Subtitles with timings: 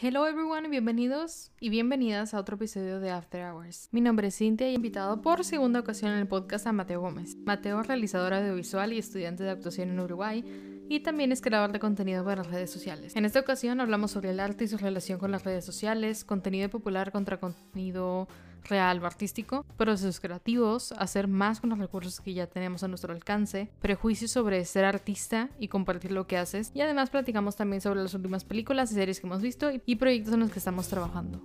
[0.00, 3.88] Hello everyone, bienvenidos y bienvenidas a otro episodio de After Hours.
[3.90, 7.36] Mi nombre es Cintia y invitado por segunda ocasión en el podcast a Mateo Gómez.
[7.44, 10.44] Mateo es realizador audiovisual y estudiante de actuación en Uruguay
[10.88, 13.16] y también es creador de contenido para las redes sociales.
[13.16, 16.68] En esta ocasión hablamos sobre el arte y su relación con las redes sociales, contenido
[16.68, 18.28] popular contra contenido
[18.68, 23.12] real o artístico, procesos creativos, hacer más con los recursos que ya tenemos a nuestro
[23.12, 28.02] alcance, prejuicios sobre ser artista y compartir lo que haces, y además platicamos también sobre
[28.02, 31.42] las últimas películas y series que hemos visto y proyectos en los que estamos trabajando.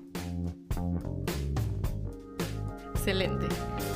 [2.94, 3.48] Excelente.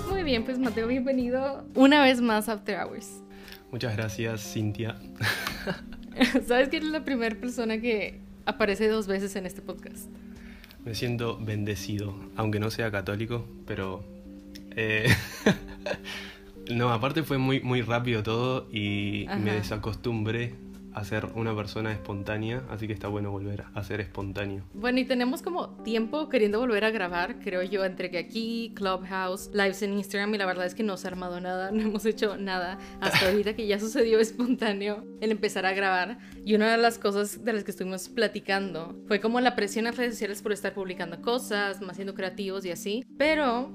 [0.09, 3.23] Muy bien, pues Mateo, bienvenido una vez más a After Hours.
[3.72, 4.98] Muchas gracias, Cintia.
[6.48, 10.09] ¿Sabes que eres la primera persona que aparece dos veces en este podcast?
[10.88, 14.05] Me siento bendecido, aunque no sea católico, pero...
[14.78, 15.14] Eh,
[16.72, 20.55] no, aparte fue muy, muy rápido todo y me desacostumbré
[20.98, 24.64] a ser una persona espontánea, así que está bueno volver a ser espontáneo.
[24.74, 29.52] Bueno, y tenemos como tiempo queriendo volver a grabar, creo yo, entre que aquí, Clubhouse,
[29.53, 32.06] lives en Instagram, y la verdad es que no se ha armado nada, no hemos
[32.06, 36.18] hecho nada hasta ahorita que ya sucedió espontáneo el empezar a grabar.
[36.44, 39.92] Y una de las cosas de las que estuvimos platicando fue como la presión en
[39.92, 43.72] las redes sociales por estar publicando cosas, más siendo creativos y así, pero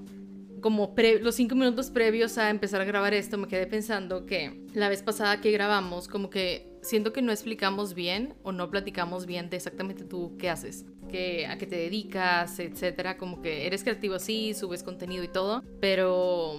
[0.60, 4.88] como los cinco minutos previos a empezar a grabar esto, me quedé pensando que la
[4.88, 9.48] vez pasada que grabamos, como que siento que no explicamos bien o no platicamos bien
[9.48, 13.16] de exactamente tú qué haces, que, a qué te dedicas, etcétera.
[13.16, 16.56] Como que eres creativo, sí, subes contenido y todo, pero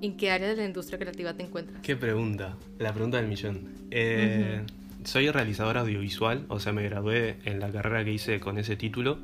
[0.00, 1.82] ¿en qué área de la industria creativa te encuentras?
[1.82, 3.68] Qué pregunta, la pregunta del millón.
[3.90, 4.62] Eh,
[5.04, 9.18] soy realizador audiovisual, o sea, me gradué en la carrera que hice con ese título.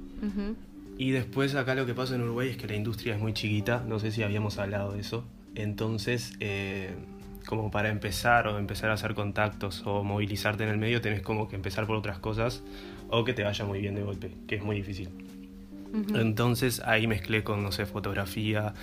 [0.99, 3.83] Y después acá lo que pasa en Uruguay es que la industria es muy chiquita,
[3.89, 5.25] no sé si habíamos hablado de eso.
[5.55, 6.91] Entonces, eh,
[7.47, 11.49] como para empezar o empezar a hacer contactos o movilizarte en el medio, tenés como
[11.49, 12.63] que empezar por otras cosas
[13.09, 15.09] o que te vaya muy bien de golpe, que es muy difícil.
[16.15, 18.75] Entonces ahí mezclé con, no sé, fotografía,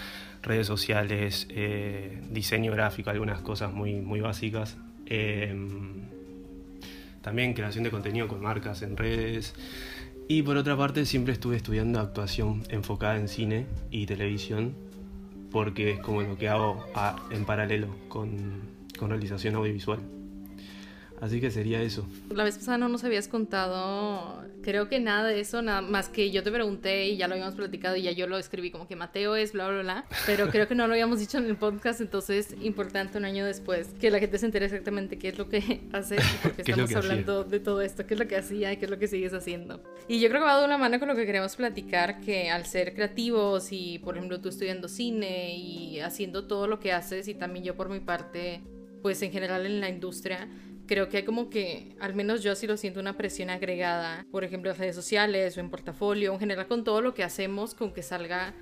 [0.43, 4.77] redes sociales, eh, diseño gráfico, algunas cosas muy, muy básicas.
[5.05, 6.07] Em,
[7.21, 9.53] también creación de contenido con marcas en redes.
[10.27, 14.86] Y por otra parte siempre estuve estudiando actuación enfocada en cine y televisión
[15.51, 16.83] porque es como lo que hago
[17.31, 18.61] en paralelo con,
[18.97, 19.99] con realización audiovisual.
[21.19, 22.07] Así que sería eso.
[22.29, 26.29] La vez pasada no nos habías contado, creo que nada de eso, nada más que
[26.29, 28.95] yo te pregunté y ya lo habíamos platicado y ya yo lo escribí como que
[28.95, 30.05] Mateo es bla, bla, bla.
[30.25, 33.87] Pero creo que no lo habíamos dicho en el podcast, entonces importante un año después
[33.99, 36.95] que la gente se entere exactamente qué es lo que hace y por qué estamos
[36.95, 39.33] hablando de todo esto, qué es lo que hacía y qué es lo que sigues
[39.33, 39.81] haciendo.
[40.07, 42.65] Y yo creo que va de una mano con lo que queremos platicar, que al
[42.65, 47.33] ser creativos y por ejemplo tú estudiando cine y haciendo todo lo que haces y
[47.33, 48.61] también yo por mi parte,
[49.01, 50.47] pues en general en la industria,
[50.87, 54.43] creo que hay como que, al menos yo sí lo siento, una presión agregada, por
[54.43, 57.93] ejemplo, en redes sociales o en portafolio, en general con todo lo que hacemos, con
[57.93, 58.53] que salga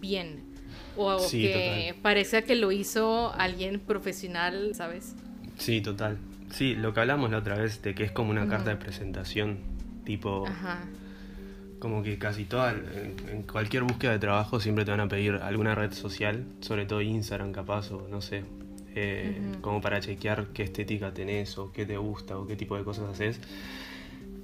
[0.00, 0.44] bien.
[0.96, 5.14] O que parezca que lo hizo alguien profesional, ¿sabes?
[5.58, 6.18] Sí, total.
[6.50, 9.58] Sí, lo que hablamos la otra vez de que es como una carta de presentación,
[10.04, 10.46] tipo...
[10.46, 10.84] Ajá.
[11.78, 15.74] Como que casi toda, en, cualquier búsqueda de trabajo siempre te van a pedir alguna
[15.74, 18.44] red social, sobre todo Instagram capaz o no sé,
[18.94, 22.84] eh, como para chequear qué estética tenés o qué te gusta o qué tipo de
[22.84, 23.40] cosas haces.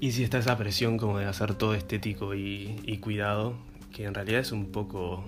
[0.00, 3.54] Y si está esa presión como de hacer todo estético y, cuidado,
[3.92, 5.24] que en realidad es un poco...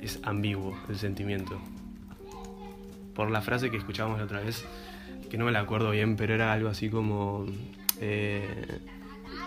[0.00, 1.58] es ambiguo el sentimiento.
[3.14, 4.64] Por la frase que escuchábamos la otra vez,
[5.30, 7.46] que no me la acuerdo bien, pero era algo así como
[8.00, 8.80] eh,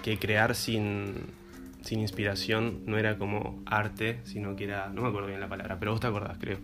[0.04, 1.14] que crear sin,
[1.84, 5.78] sin inspiración no era como arte, sino que era, no me acuerdo bien la palabra,
[5.80, 6.58] pero vos te acordás, creo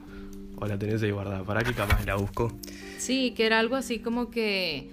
[0.62, 1.44] o la tenés ahí guardada.
[1.44, 2.54] ¿Para qué capaz la busco?
[3.00, 4.90] Sí, que era algo así como que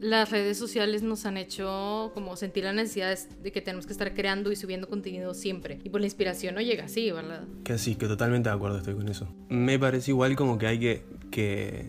[0.00, 4.14] las redes sociales nos han hecho como sentir la necesidad de que tenemos que estar
[4.14, 5.80] creando y subiendo contenido siempre.
[5.82, 7.42] Y por la inspiración no llega así, ¿verdad?
[7.64, 9.26] Que sí, que totalmente de acuerdo estoy con eso.
[9.48, 11.02] Me parece igual como que hay que...
[11.32, 11.86] que,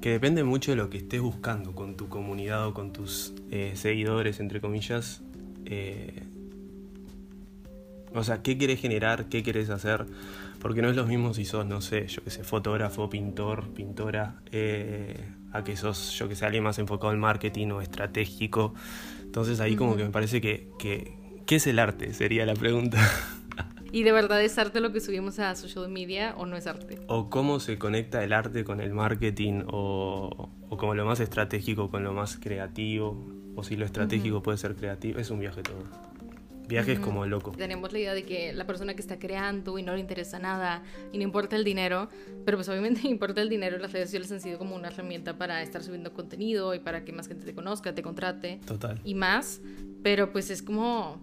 [0.00, 3.72] que depende mucho de lo que estés buscando con tu comunidad o con tus eh,
[3.74, 5.20] seguidores, entre comillas.
[5.66, 6.22] Eh,
[8.14, 9.28] o sea, ¿qué quieres generar?
[9.28, 10.06] ¿Qué quieres hacer?
[10.60, 14.42] Porque no es lo mismo si sos, no sé, yo que sé, fotógrafo, pintor, pintora,
[14.52, 15.16] eh,
[15.52, 18.74] a que sos, yo que sé, alguien más enfocado en marketing o estratégico.
[19.22, 21.16] Entonces ahí como que me parece que, que,
[21.46, 22.12] ¿qué es el arte?
[22.12, 22.98] Sería la pregunta.
[23.92, 26.98] ¿Y de verdad es arte lo que subimos a social media o no es arte?
[27.08, 31.90] O cómo se conecta el arte con el marketing o, o como lo más estratégico
[31.90, 33.16] con lo más creativo.
[33.56, 35.18] O si lo estratégico puede ser creativo.
[35.18, 36.09] Es un viaje todo.
[36.70, 37.52] Viajes como loco.
[37.52, 40.82] Tenemos la idea de que la persona que está creando y no le interesa nada
[41.12, 42.08] y no importa el dinero,
[42.44, 43.78] pero pues obviamente importa el dinero.
[43.78, 47.12] Las redes sociales han sido como una herramienta para estar subiendo contenido y para que
[47.12, 48.60] más gente te conozca, te contrate.
[48.66, 49.00] Total.
[49.04, 49.60] Y más,
[50.02, 51.20] pero pues es como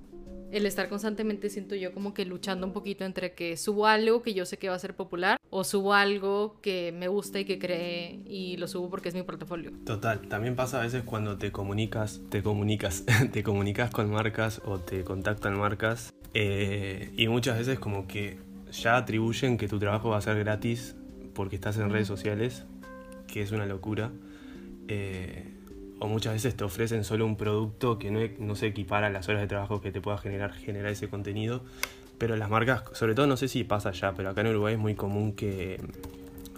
[0.51, 4.33] el estar constantemente, siento yo, como que luchando un poquito entre que subo algo que
[4.33, 7.59] yo sé que va a ser popular o subo algo que me gusta y que
[7.59, 9.71] cree y lo subo porque es mi portafolio.
[9.85, 14.79] Total, también pasa a veces cuando te comunicas, te comunicas, te comunicas con marcas o
[14.79, 18.37] te contactan marcas eh, y muchas veces como que
[18.71, 20.95] ya atribuyen que tu trabajo va a ser gratis
[21.33, 22.65] porque estás en redes sociales,
[23.27, 24.11] que es una locura.
[24.87, 25.53] Eh,
[25.99, 29.27] o muchas veces te ofrecen solo un producto que no, no se equipara a las
[29.29, 31.63] horas de trabajo que te pueda generar, generar ese contenido.
[32.17, 34.79] Pero las marcas, sobre todo no sé si pasa allá, pero acá en Uruguay es
[34.79, 35.79] muy común que,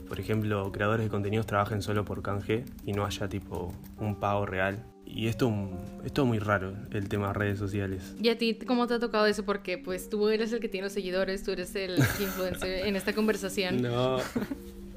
[0.07, 4.45] por ejemplo, creadores de contenidos trabajen solo por canje y no haya tipo un pago
[4.45, 4.85] real.
[5.06, 5.51] Y esto,
[6.06, 8.15] esto es muy raro, el tema de redes sociales.
[8.21, 9.44] ¿Y a ti cómo te ha tocado eso?
[9.44, 13.13] Porque pues tú eres el que tiene los seguidores, tú eres el influencer en esta
[13.13, 13.81] conversación.
[13.81, 14.19] No.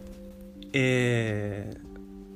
[0.72, 1.70] eh,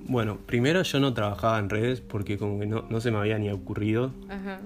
[0.08, 3.50] bueno, primero yo no trabajaba en redes porque como que no, se me había ni
[3.50, 4.12] ocurrido.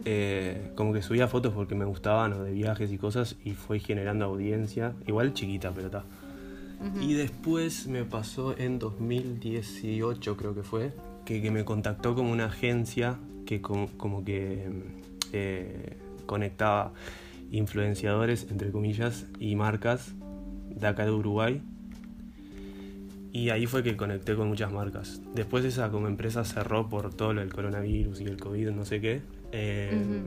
[0.04, 3.78] Eh, como que subía fotos porque me gustaban o de viajes y cosas y fue
[3.80, 4.94] generando audiencia.
[5.06, 6.04] Igual chiquita, pero está.
[7.00, 10.92] Y después me pasó en 2018 creo que fue,
[11.26, 14.66] que, me contactó como una agencia que como, que
[15.32, 16.92] eh, conectaba
[17.50, 20.14] influenciadores, entre comillas, y marcas
[20.70, 21.60] de acá de Uruguay
[23.32, 25.20] y ahí fue que conecté con muchas marcas.
[25.34, 29.00] Después esa como empresa cerró por todo lo del coronavirus y el COVID, no sé
[29.00, 29.22] qué.
[29.52, 30.22] Eh,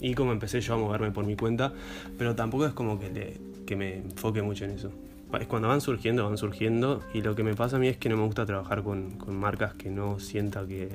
[0.00, 1.72] y como empecé yo a moverme por mi cuenta,
[2.18, 4.90] pero tampoco es como que, que me enfoque mucho en eso.
[5.38, 7.02] Es cuando van surgiendo, van surgiendo.
[7.14, 9.38] Y lo que me pasa a mí es que no me gusta trabajar con, con
[9.38, 10.88] marcas que no sienta que,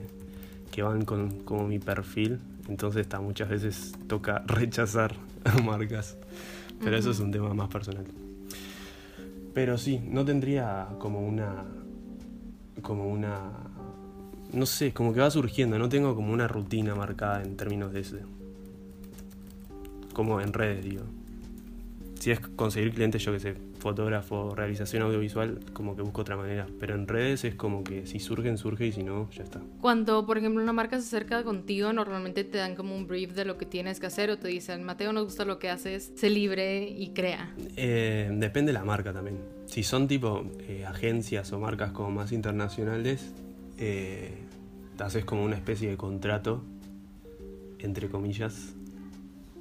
[0.72, 2.40] que van con como mi perfil.
[2.68, 5.16] Entonces muchas veces toca rechazar
[5.64, 6.18] marcas.
[6.84, 8.06] Pero eso es un tema más personal.
[9.56, 11.64] Pero sí, no tendría como una.
[12.82, 13.52] como una.
[14.52, 18.02] No sé, como que va surgiendo, no tengo como una rutina marcada en términos de
[18.02, 18.20] ese.
[20.14, 21.04] Como en redes, digo.
[22.20, 23.56] Si es conseguir clientes, yo que sé,
[23.86, 26.66] fotógrafo, realización audiovisual, como que busco otra manera.
[26.80, 29.62] Pero en redes es como que si surgen, surge y si no, ya está.
[29.80, 33.46] Cuando, por ejemplo, una marca se acerca contigo, normalmente te dan como un brief de
[33.46, 36.32] lo que tienes que hacer o te dicen, Mateo, nos gusta lo que haces, sé
[36.32, 37.54] libre y crea.
[37.78, 39.38] Eh, depende de la marca también.
[39.68, 43.34] Si son tipo eh, agencias o marcas como más internacionales,
[43.78, 44.34] eh,
[44.98, 46.64] haces como una especie de contrato,
[47.78, 48.74] entre comillas,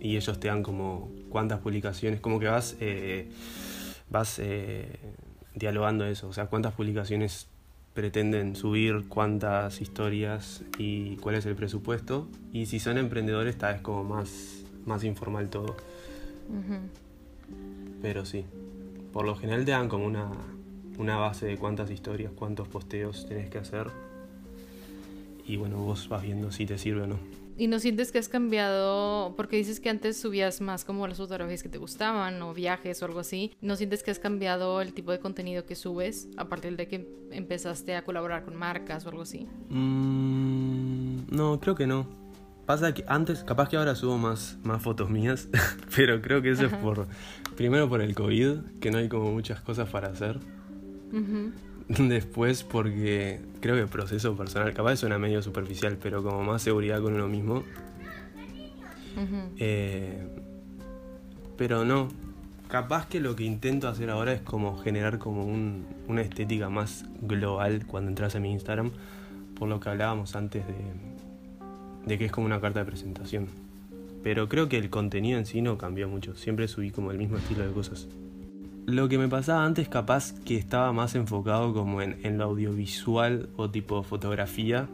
[0.00, 3.28] y ellos te dan como cuántas publicaciones, como que vas eh,
[4.14, 4.96] vas eh,
[5.56, 7.48] dialogando eso, o sea, cuántas publicaciones
[7.94, 12.28] pretenden subir, cuántas historias y cuál es el presupuesto.
[12.52, 15.76] Y si son emprendedores, tal vez como más, más informal todo.
[18.02, 18.44] Pero sí,
[19.12, 20.30] por lo general te dan como una,
[20.96, 23.88] una base de cuántas historias, cuántos posteos tenés que hacer.
[25.44, 27.43] Y bueno, vos vas viendo si te sirve o no.
[27.56, 29.34] ¿Y no sientes que has cambiado?
[29.36, 33.04] Porque dices que antes subías más como las fotografías que te gustaban o viajes o
[33.04, 33.52] algo así.
[33.60, 37.08] ¿No sientes que has cambiado el tipo de contenido que subes a partir de que
[37.30, 39.46] empezaste a colaborar con marcas o algo así?
[39.68, 42.08] Mm, no, creo que no.
[42.66, 45.48] Pasa que antes, capaz que ahora subo más, más fotos mías,
[45.94, 47.06] pero creo que eso es por,
[47.56, 50.40] primero por el COVID, que no hay como muchas cosas para hacer.
[51.88, 57.14] Después porque creo que proceso personal, capaz suena medio superficial, pero como más seguridad con
[57.14, 57.62] uno mismo.
[59.58, 60.26] Eh,
[61.56, 62.08] pero no,
[62.68, 65.44] capaz que lo que intento hacer ahora es como generar como
[66.08, 68.90] una estética más global cuando entras a mi Instagram,
[69.58, 70.74] por lo que hablábamos antes de,
[72.06, 73.46] de que es como una carta de presentación.
[74.22, 77.36] Pero creo que el contenido en sí no cambió mucho, siempre subí como el mismo
[77.36, 78.08] estilo de cosas.
[78.86, 83.48] Lo que me pasaba antes capaz que estaba más enfocado como en, en lo audiovisual
[83.56, 84.88] o tipo fotografía.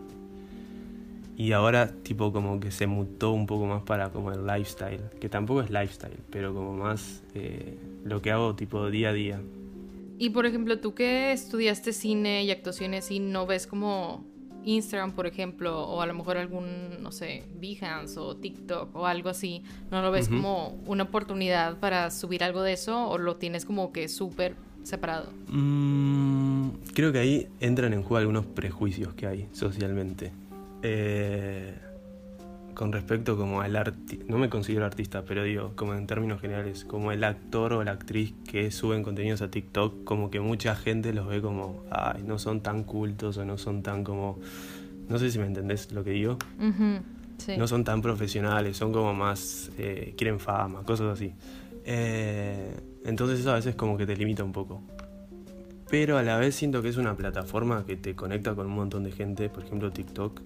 [1.36, 5.00] Y ahora tipo como que se mutó un poco más para como el lifestyle.
[5.20, 9.40] Que tampoco es lifestyle, pero como más eh, lo que hago tipo día a día.
[10.18, 14.24] Y por ejemplo, tú que estudiaste cine y actuaciones y no ves como
[14.64, 19.28] Instagram, por ejemplo, o a lo mejor algún, no sé, Behance o TikTok o algo
[19.28, 23.64] así, ¿no lo ves como una oportunidad para subir algo de eso o lo tienes
[23.64, 25.30] como que súper separado?
[25.48, 30.32] Mm, creo que ahí entran en juego algunos prejuicios que hay socialmente.
[30.82, 31.74] Eh,
[32.74, 36.84] con respecto como al artista, no me considero artista, pero digo, como en términos generales,
[36.84, 41.12] como el actor o la actriz que suben contenidos a TikTok, como que mucha gente
[41.12, 44.38] los ve como, ay, no son tan cultos o no son tan como,
[45.08, 46.38] no sé si me entendés lo que digo.
[47.56, 51.32] No son tan profesionales, son como más, eh, quieren fama, cosas así.
[51.84, 54.82] Eh, entonces eso a veces como que te limita un poco.
[55.90, 59.02] Pero a la vez siento que es una plataforma que te conecta con un montón
[59.02, 60.40] de gente, por ejemplo TikTok,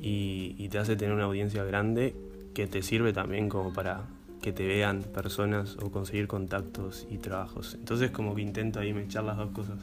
[0.00, 2.14] y, te hace tener una audiencia grande
[2.54, 4.04] que te sirve también como para
[4.40, 7.74] que te vean personas o conseguir contactos y trabajos.
[7.74, 9.78] Entonces como que intento ahí echar las dos cosas.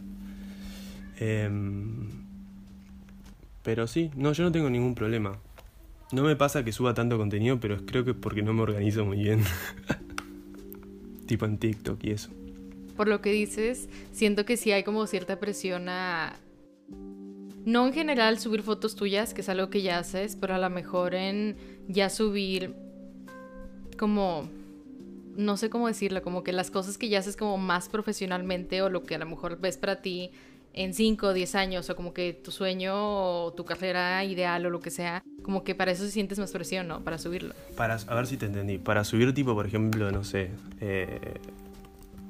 [1.19, 2.07] Em,
[3.63, 5.37] pero sí, no, yo no tengo ningún problema.
[6.11, 9.05] No me pasa que suba tanto contenido, pero creo que es porque no me organizo
[9.05, 9.43] muy bien.
[11.27, 12.29] tipo en TikTok y eso.
[12.95, 16.33] Por lo que dices, siento que sí hay como cierta presión a...
[17.67, 20.69] No en general subir fotos tuyas, que es algo que ya haces, pero a lo
[20.69, 21.57] mejor en
[21.89, 22.73] ya subir
[23.99, 24.47] como
[25.35, 28.89] no sé cómo decirlo, como que las cosas que ya haces como más profesionalmente o
[28.89, 30.31] lo que a lo mejor ves para ti
[30.71, 34.69] en 5 o 10 años o como que tu sueño o tu carrera ideal o
[34.69, 37.03] lo que sea, como que para eso se sientes más presión, ¿no?
[37.03, 37.53] Para subirlo.
[37.75, 38.77] Para, a ver si te entendí.
[38.77, 41.19] Para subir tipo, por ejemplo, no sé, eh,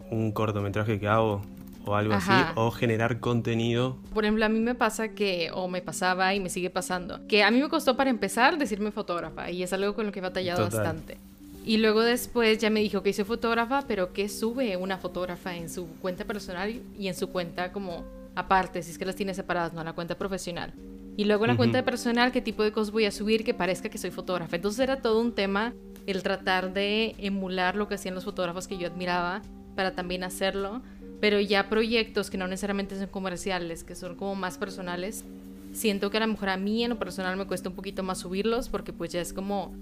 [0.10, 1.44] un cortometraje que hago
[1.88, 3.98] o algo así, o generar contenido.
[4.14, 7.44] Por ejemplo, a mí me pasa que, o me pasaba y me sigue pasando, que
[7.44, 10.22] a mí me costó para empezar decirme fotógrafa y es algo con lo que he
[10.22, 11.18] batallado bastante.
[11.66, 15.70] Y luego después ya me dijo que soy fotógrafa, pero que sube una fotógrafa en
[15.70, 19.74] su cuenta personal y en su cuenta como aparte, si es que las tiene separadas,
[19.74, 20.74] no la cuenta profesional.
[21.18, 23.90] Y luego en la cuenta personal, qué tipo de cosas voy a subir que parezca
[23.90, 24.56] que soy fotógrafa.
[24.56, 25.74] Entonces era todo un tema
[26.06, 29.42] el tratar de emular lo que hacían los fotógrafos que yo admiraba
[29.76, 30.82] para también hacerlo.
[31.20, 35.24] Pero ya proyectos que no necesariamente son comerciales, que son como más personales,
[35.74, 38.20] siento que a lo mejor a mí en lo personal me cuesta un poquito más
[38.20, 39.74] subirlos porque pues ya es como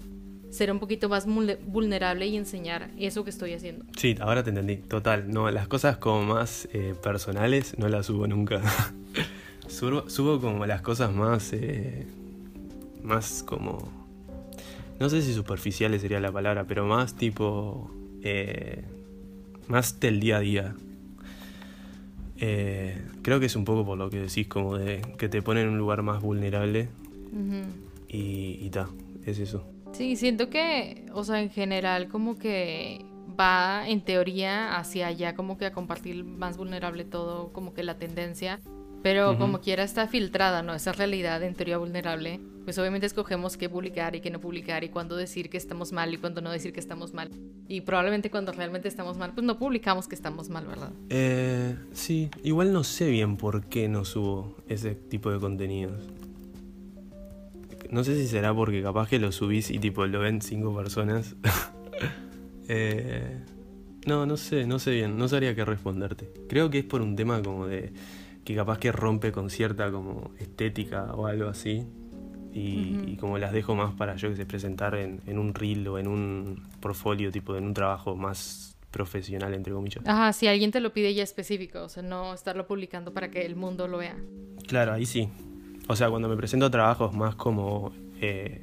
[0.50, 3.84] ser un poquito más vulnerable y enseñar eso que estoy haciendo.
[3.96, 5.30] Sí, ahora te entendí, total.
[5.30, 8.62] No, las cosas como más eh, personales no las subo nunca.
[9.68, 12.06] subo, como las cosas más, eh,
[13.02, 13.90] más como,
[15.00, 17.90] no sé si superficiales sería la palabra, pero más tipo,
[18.22, 18.84] eh,
[19.68, 20.74] más del día a día.
[22.38, 25.68] Creo que es un poco por lo que decís, como de que te pone en
[25.68, 26.88] un lugar más vulnerable.
[28.08, 28.88] Y ta,
[29.24, 29.64] es eso.
[29.92, 33.04] Sí, siento que, o sea, en general como que
[33.38, 37.98] va en teoría hacia allá como que a compartir más vulnerable todo, como que la
[37.98, 38.60] tendencia,
[39.02, 40.74] pero como quiera está filtrada, ¿no?
[40.74, 44.88] Esa realidad en teoría vulnerable, pues obviamente escogemos qué publicar y qué no publicar y
[44.88, 47.30] cuándo decir que estamos mal y cuándo no decir que estamos mal.
[47.68, 50.90] Y probablemente cuando realmente estamos mal, pues no publicamos que estamos mal, ¿verdad?
[51.08, 56.02] Eh, sí, igual no sé bien por qué no subo ese tipo de contenidos.
[57.88, 61.36] No sé si será porque capaz que lo subís y tipo lo ven cinco personas.
[62.68, 63.44] Eh,
[64.06, 66.32] no, no sé, no sé bien, no sabría qué responderte.
[66.48, 67.92] Creo que es por un tema como de
[68.44, 71.86] que capaz que rompe con cierta como estética o algo así.
[72.56, 75.98] Y, como las dejo más para yo que sé, presentar en, en un reel o
[75.98, 80.02] en un portfolio, tipo en un trabajo más profesional, entre comillas.
[80.06, 83.44] Ajá, si alguien te lo pide ya específico, o sea, no estarlo publicando para que
[83.44, 84.16] el mundo lo vea.
[84.66, 85.28] Claro, ahí sí,
[85.86, 87.92] o sea, cuando me presento a trabajos más como...
[88.20, 88.62] Eh,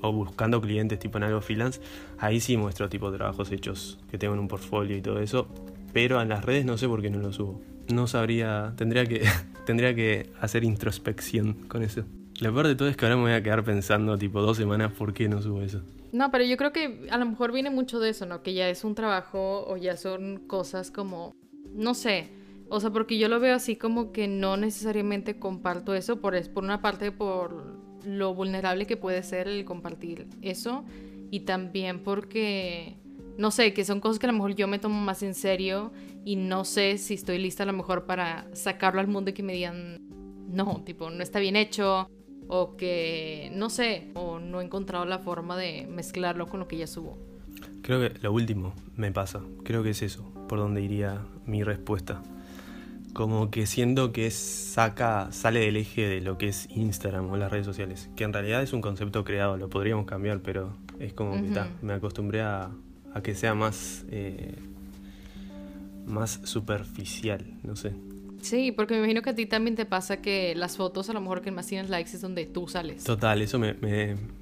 [0.00, 1.80] o buscando clientes tipo en algo freelance,
[2.18, 5.48] ahí sí muestro tipo de trabajos hechos que tengo en un portfolio y todo eso.
[5.94, 7.62] Pero en las redes no sé por qué no lo subo.
[7.90, 9.22] No sabría, tendría que,
[9.64, 12.04] tendría que hacer introspección con eso.
[12.40, 14.92] Lo peor de todo es que ahora me voy a quedar pensando tipo dos semanas
[14.92, 15.82] por qué no subo eso.
[16.12, 18.42] No, pero yo creo que a lo mejor viene mucho de eso, ¿no?
[18.42, 21.32] Que ya es un trabajo o ya son cosas como,
[21.74, 22.30] no sé,
[22.68, 26.64] o sea, porque yo lo veo así como que no necesariamente comparto eso, por, por
[26.64, 30.84] una parte por lo vulnerable que puede ser el compartir eso
[31.30, 32.96] y también porque,
[33.38, 35.92] no sé, que son cosas que a lo mejor yo me tomo más en serio
[36.24, 39.42] y no sé si estoy lista a lo mejor para sacarlo al mundo y que
[39.42, 40.00] me digan,
[40.48, 42.08] no, tipo, no está bien hecho
[42.48, 46.76] o que, no sé, o no he encontrado la forma de mezclarlo con lo que
[46.76, 47.18] ya subo.
[47.82, 52.22] Creo que lo último me pasa, creo que es eso, por donde iría mi respuesta
[53.14, 57.50] como que siento que saca, sale del eje de lo que es Instagram o las
[57.50, 61.34] redes sociales, que en realidad es un concepto creado, lo podríamos cambiar, pero es como
[61.34, 62.70] que me acostumbré a,
[63.22, 64.56] que sea más, eh,
[66.04, 67.94] más superficial, no sé.
[68.44, 71.22] Sí, porque me imagino que a ti también te pasa que las fotos a lo
[71.22, 73.02] mejor que más tienes likes es donde tú sales.
[73.02, 73.74] Total, eso me,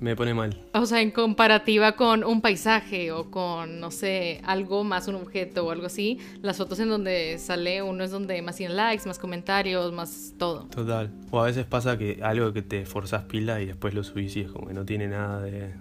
[0.01, 0.61] me, pone mal.
[0.75, 5.65] O sea, en comparativa con un paisaje o con, no sé, algo más, un objeto
[5.67, 9.21] o algo así, las fotos en donde sale uno es donde más tienen likes, más
[9.21, 10.65] comentarios, más todo.
[10.65, 11.13] Total.
[11.31, 14.41] O a veces pasa que algo que te forzas pila y después lo subís y
[14.41, 15.75] es como que no tiene nada de...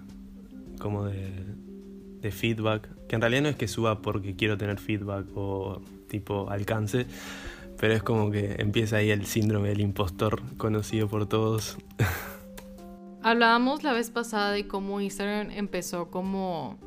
[0.78, 1.28] como de,
[2.20, 2.88] de feedback.
[3.08, 7.06] Que en realidad no es que suba porque quiero tener feedback o tipo alcance
[7.82, 11.78] pero es como que empieza ahí el síndrome del impostor conocido por todos.
[13.22, 16.78] Hablábamos la vez pasada de cómo Instagram empezó como,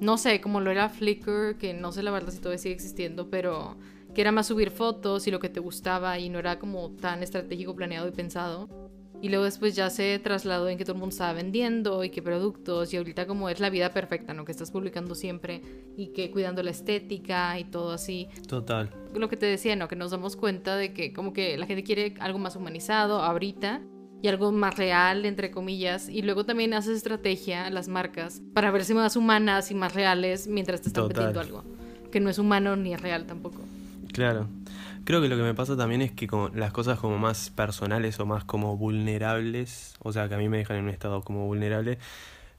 [0.00, 3.28] no sé, como lo era Flickr, que no sé la verdad si todavía sigue existiendo,
[3.28, 3.76] pero
[4.14, 7.22] que era más subir fotos y lo que te gustaba y no era como tan
[7.22, 8.70] estratégico, planeado y pensado.
[9.20, 12.22] Y luego después ya se trasladó en que todo el mundo estaba vendiendo y qué
[12.22, 12.92] productos.
[12.92, 14.44] Y ahorita como es la vida perfecta, ¿no?
[14.44, 15.60] Que estás publicando siempre
[15.96, 18.28] y que cuidando la estética y todo así.
[18.46, 18.90] Total.
[19.14, 19.88] Lo que te decía, ¿no?
[19.88, 23.82] Que nos damos cuenta de que como que la gente quiere algo más humanizado ahorita
[24.22, 26.08] y algo más real, entre comillas.
[26.08, 30.80] Y luego también haces estrategia las marcas para verse más humanas y más reales mientras
[30.82, 31.64] te están vendiendo algo.
[32.12, 33.60] Que no es humano ni es real tampoco.
[34.12, 34.48] Claro.
[35.08, 38.20] Creo que lo que me pasa también es que como las cosas como más personales
[38.20, 41.46] o más como vulnerables, o sea, que a mí me dejan en un estado como
[41.46, 41.96] vulnerable,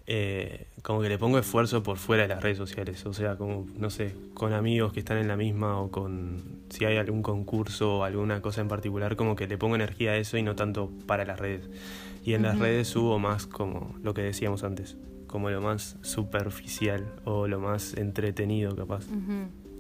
[0.08, 3.68] eh, como que le pongo esfuerzo por fuera de las redes sociales, o sea, como,
[3.78, 8.00] no sé, con amigos que están en la misma o con, si hay algún concurso
[8.00, 10.92] o alguna cosa en particular, como que le pongo energía a eso y no tanto
[11.06, 11.70] para las redes.
[12.26, 17.14] Y en las redes subo más como lo que decíamos antes, como lo más superficial
[17.26, 19.06] o lo más entretenido capaz.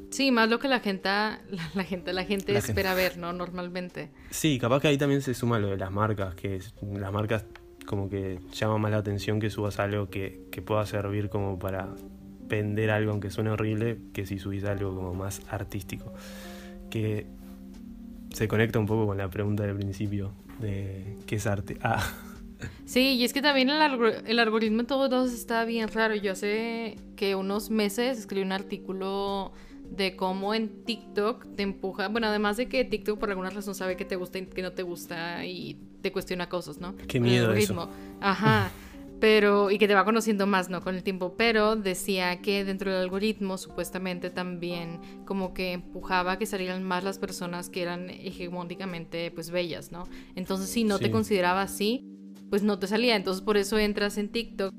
[0.09, 1.09] Sí, más lo que la gente,
[1.73, 3.33] la, gente, la gente espera ver, ¿no?
[3.33, 4.09] Normalmente.
[4.29, 7.45] Sí, capaz que ahí también se suma lo de las marcas, que las marcas
[7.85, 11.89] como que llaman más la atención que subas algo que, que pueda servir como para
[12.47, 16.13] vender algo aunque suene horrible, que si subís algo como más artístico.
[16.89, 17.27] Que
[18.33, 21.77] se conecta un poco con la pregunta del principio de qué es arte.
[21.81, 22.05] Ah.
[22.85, 26.15] Sí, y es que también el, el algoritmo de todos está bien raro.
[26.15, 29.53] Yo sé que unos meses escribí un artículo
[29.89, 33.97] de cómo en TikTok te empuja, bueno, además de que TikTok por alguna razón sabe
[33.97, 36.95] que te gusta y que no te gusta y te cuestiona cosas, ¿no?
[37.07, 37.89] Qué miedo eso.
[38.21, 38.71] Ajá.
[39.19, 40.81] Pero, y que te va conociendo más, ¿no?
[40.81, 41.35] Con el tiempo.
[41.35, 47.03] Pero decía que dentro del algoritmo supuestamente también como que empujaba a que salieran más
[47.03, 50.07] las personas que eran hegemónicamente pues bellas, ¿no?
[50.35, 52.05] Entonces si no te consideraba así,
[52.49, 53.17] pues no te salía.
[53.17, 54.73] Entonces por eso entras en TikTok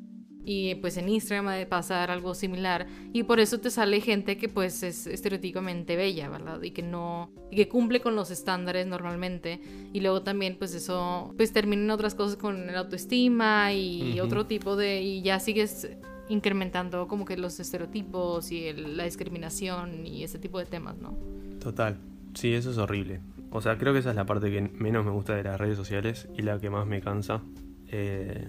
[0.44, 4.48] y pues en Instagram de pasar algo similar y por eso te sale gente que
[4.48, 6.62] pues es estereotípicamente bella, ¿verdad?
[6.62, 9.60] Y que no y que cumple con los estándares normalmente
[9.92, 14.46] y luego también pues eso pues termina en otras cosas con el autoestima y otro
[14.46, 15.88] tipo de y ya sigues
[16.30, 21.18] incrementando como que los estereotipos y la discriminación y ese tipo de temas, ¿no?
[21.60, 21.98] Total.
[22.34, 23.20] Sí, eso es horrible.
[23.50, 25.76] O sea, creo que esa es la parte que menos me gusta de las redes
[25.76, 27.42] sociales y la que más me cansa.
[27.88, 28.46] Eh,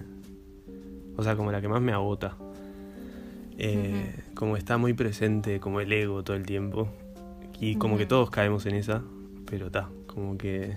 [1.16, 2.36] o sea, como la que más me agota.
[3.58, 6.88] Eh, como está muy presente, como el ego todo el tiempo.
[7.60, 9.02] Y como que todos caemos en esa,
[9.46, 10.76] pero está, como que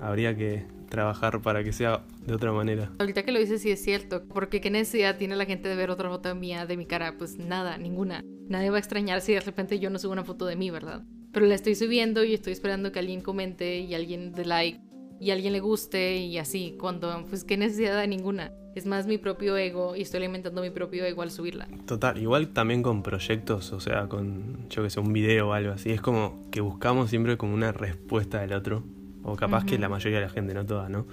[0.00, 2.90] habría que trabajar para que sea de otra manera.
[2.98, 5.90] Ahorita que lo dices sí es cierto, porque qué necesidad tiene la gente de ver
[5.90, 8.24] otra foto mía de mi cara, pues nada, ninguna.
[8.48, 11.04] Nadie va a extrañar si de repente yo no subo una foto de mí, ¿verdad?
[11.32, 14.80] Pero la estoy subiendo y estoy esperando que alguien comente y alguien de like
[15.20, 18.52] y alguien le guste y así, cuando pues qué necesidad de ninguna.
[18.74, 21.68] Es más mi propio ego y estoy alimentando mi propio ego al subirla.
[21.86, 25.72] Total, igual también con proyectos, o sea, con yo que sé, un video o algo
[25.72, 28.82] así, es como que buscamos siempre como una respuesta del otro,
[29.22, 31.06] o capaz que la mayoría de la gente, no toda, ¿no?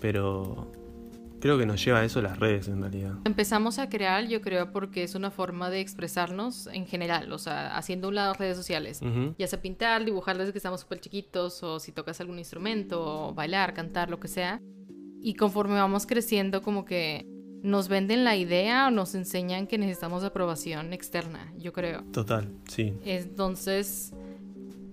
[0.00, 0.72] Pero
[1.46, 3.14] creo que nos lleva a eso las redes en realidad.
[3.24, 7.76] Empezamos a crear, yo creo, porque es una forma de expresarnos en general, o sea,
[7.76, 9.00] haciendo un lado redes sociales.
[9.38, 13.32] Ya sea pintar, dibujar desde que estamos súper chiquitos, o si tocas algún instrumento, o
[13.32, 14.60] bailar, cantar, lo que sea.
[15.20, 17.26] Y conforme vamos creciendo, como que
[17.62, 22.02] nos venden la idea o nos enseñan que necesitamos aprobación externa, yo creo.
[22.12, 22.92] Total, sí.
[23.04, 24.12] Entonces,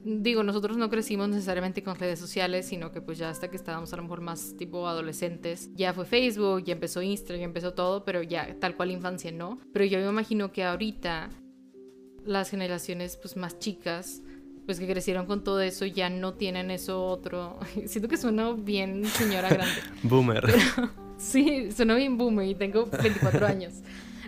[0.03, 3.93] digo, nosotros no crecimos necesariamente con redes sociales, sino que pues ya hasta que estábamos
[3.93, 8.03] a lo mejor más tipo adolescentes, ya fue Facebook, ya empezó Instagram, ya empezó todo,
[8.03, 9.59] pero ya tal cual infancia no.
[9.71, 11.29] Pero yo me imagino que ahorita
[12.25, 14.21] las generaciones pues más chicas
[14.65, 17.59] pues que crecieron con todo eso ya no tienen eso otro.
[17.85, 19.75] Siento que suena bien señora grande.
[20.03, 20.43] boomer.
[21.17, 23.73] sí, suena bien boomer y tengo 24 años.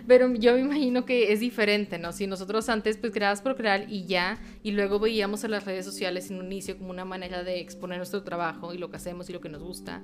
[0.06, 2.12] Pero yo me imagino que es diferente, ¿no?
[2.12, 5.84] Si nosotros antes pues creabas por crear y ya, y luego veíamos en las redes
[5.84, 9.28] sociales en un inicio como una manera de exponer nuestro trabajo y lo que hacemos
[9.30, 10.02] y lo que nos gusta.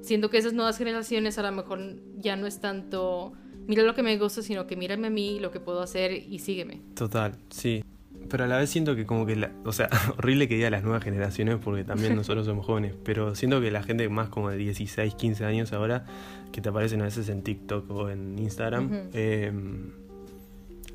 [0.00, 1.80] Siento que esas nuevas generaciones a lo mejor
[2.18, 3.34] ya no es tanto
[3.66, 6.38] mira lo que me gusta, sino que mírame a mí, lo que puedo hacer y
[6.38, 6.80] sígueme.
[6.94, 7.84] Total, sí.
[8.30, 10.82] Pero a la vez siento que como que, la, o sea, horrible que diga las
[10.82, 14.56] nuevas generaciones porque también nosotros somos jóvenes, pero siento que la gente más como de
[14.56, 16.06] 16, 15 años ahora,
[16.54, 19.90] que te aparecen a veces en TikTok o en Instagram, em,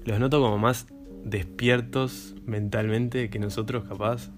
[0.05, 0.87] los noto como más
[1.25, 4.31] despiertos mentalmente que nosotros capaz.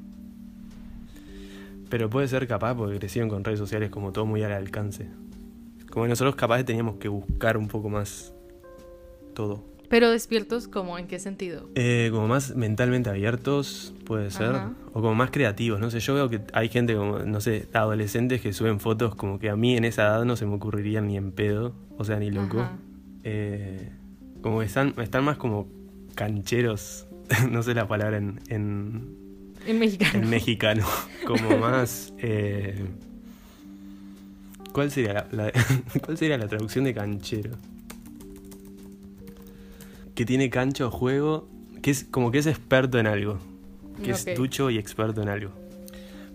[1.92, 5.10] Pero puede ser capaz porque crecieron con redes sociales como todo muy al alcance.
[5.92, 8.34] Como nosotros capaz teníamos que buscar un poco más
[9.36, 9.64] todo.
[9.92, 11.70] Pero despiertos, ¿como en qué sentido?
[11.76, 14.56] Eh, como más mentalmente abiertos, puede ser.
[14.94, 16.00] O como más creativos, no sé.
[16.00, 19.58] Yo veo que hay gente como, no sé, adolescentes que suben fotos como que a
[19.58, 22.66] mí en esa edad no se me ocurrirían ni en pedo, o sea, ni loco.
[23.26, 23.92] Eh,
[24.42, 25.68] como que están, están más como
[26.16, 27.08] cancheros,
[27.52, 28.40] no sé la palabra en...
[28.48, 29.18] En,
[29.68, 30.24] en mexicano.
[30.24, 30.86] En mexicano.
[31.28, 32.14] Como más...
[32.18, 32.86] Eh,
[34.72, 35.52] ¿Cuál sería la,
[36.06, 37.52] ¿Cuál sería la traducción de canchero?
[40.22, 41.50] Que tiene cancha o juego,
[41.82, 43.40] que es como que es experto en algo.
[44.04, 45.52] Que es ducho y experto en algo.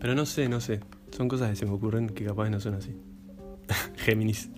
[0.00, 0.80] Pero no sé, no sé.
[1.16, 2.96] Son cosas que se me ocurren que capaz no son así.
[3.98, 4.50] Géminis.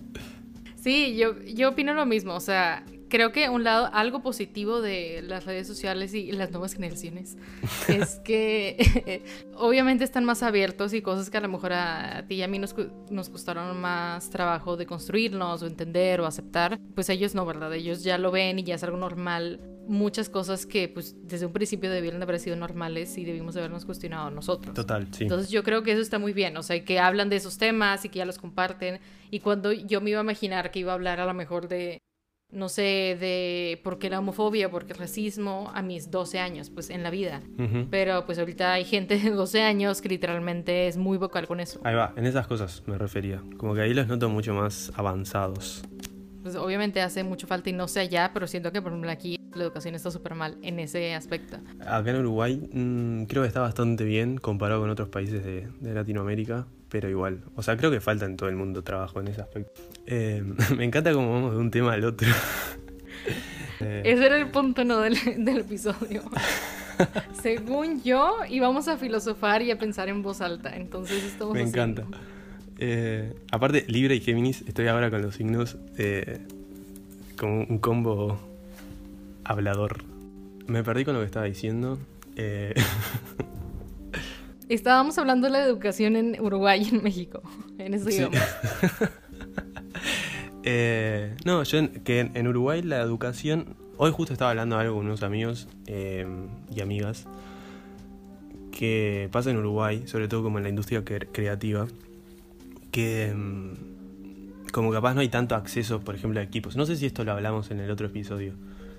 [0.81, 2.33] Sí, yo, yo opino lo mismo.
[2.33, 6.73] O sea, creo que un lado, algo positivo de las redes sociales y las nuevas
[6.73, 7.37] generaciones
[7.87, 9.23] es que
[9.55, 12.59] obviamente están más abiertos y cosas que a lo mejor a, ti y a mí
[12.59, 12.75] nos,
[13.09, 17.73] nos costaron más trabajo de construirnos o entender o aceptar, pues ellos no, ¿verdad?
[17.73, 19.59] Ellos ya lo ven y ya es algo normal.
[19.87, 24.29] Muchas cosas que pues desde un principio debieron haber sido normales y debimos habernos cuestionado
[24.29, 24.75] nosotros.
[24.75, 25.23] Total, sí.
[25.23, 28.05] Entonces yo creo que eso está muy bien, o sea, que hablan de esos temas
[28.05, 28.99] y que ya los comparten.
[29.31, 31.99] Y cuando yo me iba a imaginar que iba a hablar a lo mejor de
[32.51, 36.69] no sé, de por qué la homofobia, por qué el racismo a mis 12 años,
[36.69, 37.41] pues en la vida.
[37.91, 41.79] Pero pues ahorita hay gente de 12 años que literalmente es muy vocal con eso.
[41.83, 43.43] Ahí va, en esas cosas me refería.
[43.57, 45.83] Como que ahí los noto mucho más avanzados.
[46.41, 49.37] Pues obviamente hace mucho falta y no sé allá, pero siento que por ejemplo aquí
[49.53, 51.57] la educación está súper mal en ese aspecto.
[51.81, 55.93] Acá en Uruguay mmm, creo que está bastante bien comparado con otros países de, de
[55.93, 57.41] Latinoamérica pero igual.
[57.55, 59.81] O sea, creo que falta en todo el mundo trabajo en ese aspecto.
[60.05, 60.43] Eh,
[60.77, 62.27] me encanta cómo vamos de un tema al otro.
[63.81, 64.01] Eh.
[64.03, 65.15] Ese era el punto no del,
[65.57, 66.21] episodio.
[67.41, 70.75] Según yo, íbamos a filosofar y a pensar en voz alta.
[70.75, 72.03] Entonces estamos Me encanta.
[72.77, 75.77] Eh, aparte, Libre y Géminis, estoy ahora con los signos
[77.37, 78.37] como un combo
[79.45, 80.03] hablador.
[80.67, 81.97] Me perdí con lo que estaba diciendo.
[84.69, 87.41] Estábamos hablando de la educación en Uruguay y en México,
[87.79, 88.37] en ese idioma.
[90.63, 93.75] eh, no, yo que en, Uruguay la educación.
[93.97, 96.25] Hoy justo estaba hablando algo con unos amigos eh,
[96.73, 97.25] y amigas
[98.71, 101.87] que pasa en Uruguay, sobre todo como en la industria creativa,
[102.91, 106.75] que mm, como capaz no hay tanto acceso, por ejemplo, a equipos.
[106.75, 108.53] No sé si esto lo hablamos en el otro episodio,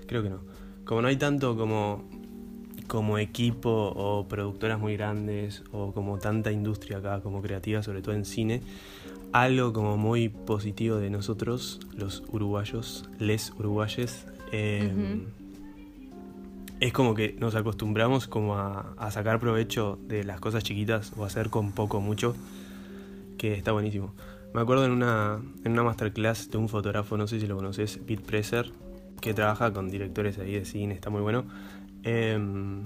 [0.05, 0.41] creo que no.
[0.83, 2.03] Como no hay tanto como
[2.91, 8.15] como equipo o productoras muy grandes o como tanta industria acá como creativa, sobre todo
[8.15, 8.61] en cine,
[9.31, 15.27] algo como muy positivo de nosotros, los uruguayos, les uruguayes, em,
[16.81, 21.49] es como que nos acostumbramos como a, sacar provecho de las cosas chiquitas o hacer
[21.49, 22.35] con poco mucho,
[23.37, 24.13] que está buenísimo.
[24.53, 28.01] Me acuerdo en una, en una masterclass de un fotógrafo, no sé si lo conoces,
[28.05, 28.69] Pete Presser,
[29.21, 31.45] que trabaja con directores ahí de cine, está muy bueno
[32.03, 32.83] Em,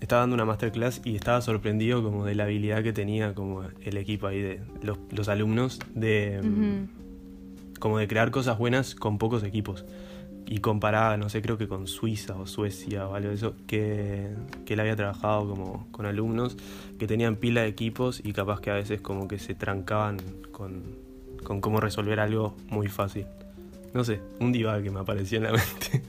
[0.00, 3.96] estaba dando una masterclass y estaba sorprendido como de la habilidad que tenía como el
[3.96, 4.60] equipo ahí de
[5.10, 6.88] los, alumnos de em,
[7.80, 9.84] como de crear cosas buenas con pocos equipos.
[10.48, 14.28] Y comparaba no sé creo que con Suiza o Suecia o algo de eso que,
[14.64, 16.56] que él había trabajado como con alumnos
[17.00, 20.18] que tenían pila de equipos y capaz que a veces como que se trancaban
[20.52, 20.84] con,
[21.42, 23.26] con cómo resolver algo muy fácil.
[23.92, 26.02] No sé un diva que me apareció en la mente.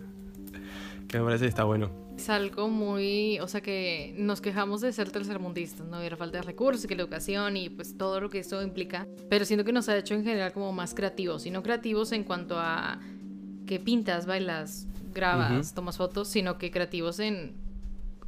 [1.07, 4.91] Que me parece que está bueno es algo muy, o sea que nos quejamos de
[4.91, 6.03] ser tercermundistas, ¿no?
[6.03, 9.07] Y la falta de recursos, que la educación y pues todo lo que eso implica.
[9.29, 12.23] Pero siento que nos ha hecho en general como más creativos, y no creativos en
[12.23, 12.99] cuanto a
[13.67, 17.55] que pintas, bailas, grabas, tomas fotos, sino que creativos en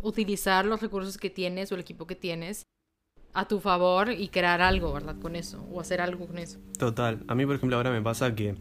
[0.01, 2.63] utilizar los recursos que tienes o el equipo que tienes
[3.33, 5.15] a tu favor y crear algo, ¿verdad?
[5.21, 6.59] Con eso, o hacer algo con eso.
[6.77, 7.19] Total.
[7.27, 8.55] A mí, por ejemplo, ahora me pasa que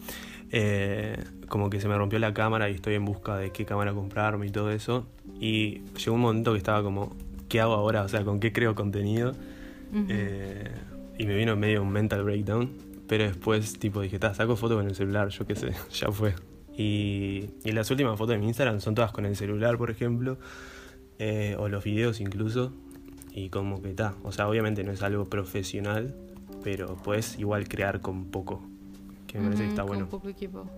[0.50, 1.16] eh,
[1.48, 4.46] como que se me rompió la cámara y estoy en busca de qué cámara comprarme
[4.46, 5.06] y todo eso.
[5.40, 7.16] Y llegó un momento que estaba como,
[7.48, 8.02] ¿qué hago ahora?
[8.02, 9.32] O sea, ¿con qué creo contenido?
[10.08, 10.70] Eh,
[11.18, 12.70] y me vino medio un mental breakdown.
[13.06, 16.34] Pero después, tipo, dije, saco fotos con el celular, yo qué sé, ya fue.
[16.76, 20.38] Y, y, las últimas fotos de mi Instagram son todas con el celular, por ejemplo.
[21.18, 22.72] Eh, o los videos incluso.
[23.38, 24.14] Y como que está.
[24.24, 26.14] O sea, obviamente no es algo profesional,
[26.64, 28.62] pero puedes igual crear con poco.
[29.26, 30.08] Que me parece que está con bueno.
[30.08, 30.68] poco equipo.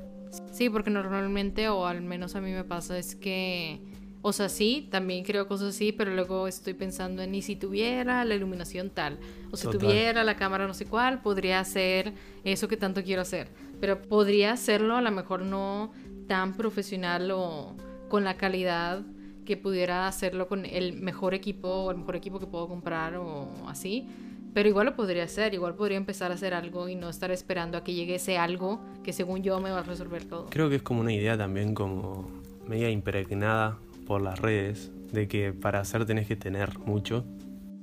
[0.53, 3.81] Sí, porque normalmente, o al menos a mí me pasa, es que
[4.23, 8.23] o sea, sí, también creo cosas así, pero luego estoy pensando en, ¿y si tuviera
[8.27, 9.19] la iluminación tal?
[9.51, 12.13] O si tuviera la cámara no sé cuál, podría hacer
[12.45, 13.49] eso que tanto quiero hacer.
[13.81, 15.93] Pero podría hacerlo a lo mejor no
[16.29, 17.75] tan profesional o
[18.11, 19.03] con la calidad
[19.45, 23.49] que pudiera hacerlo con el mejor equipo o el mejor equipo que puedo comprar o
[23.69, 24.09] así.
[24.53, 27.79] Pero igual lo podría hacer, igual podría empezar a hacer algo y no estar esperando
[27.79, 30.47] a que llegue ese algo que según yo me va a resolver todo.
[30.51, 32.29] Creo que es como una idea también como
[32.67, 37.25] media impregnada por las redes de que para hacer tenés que tener mucho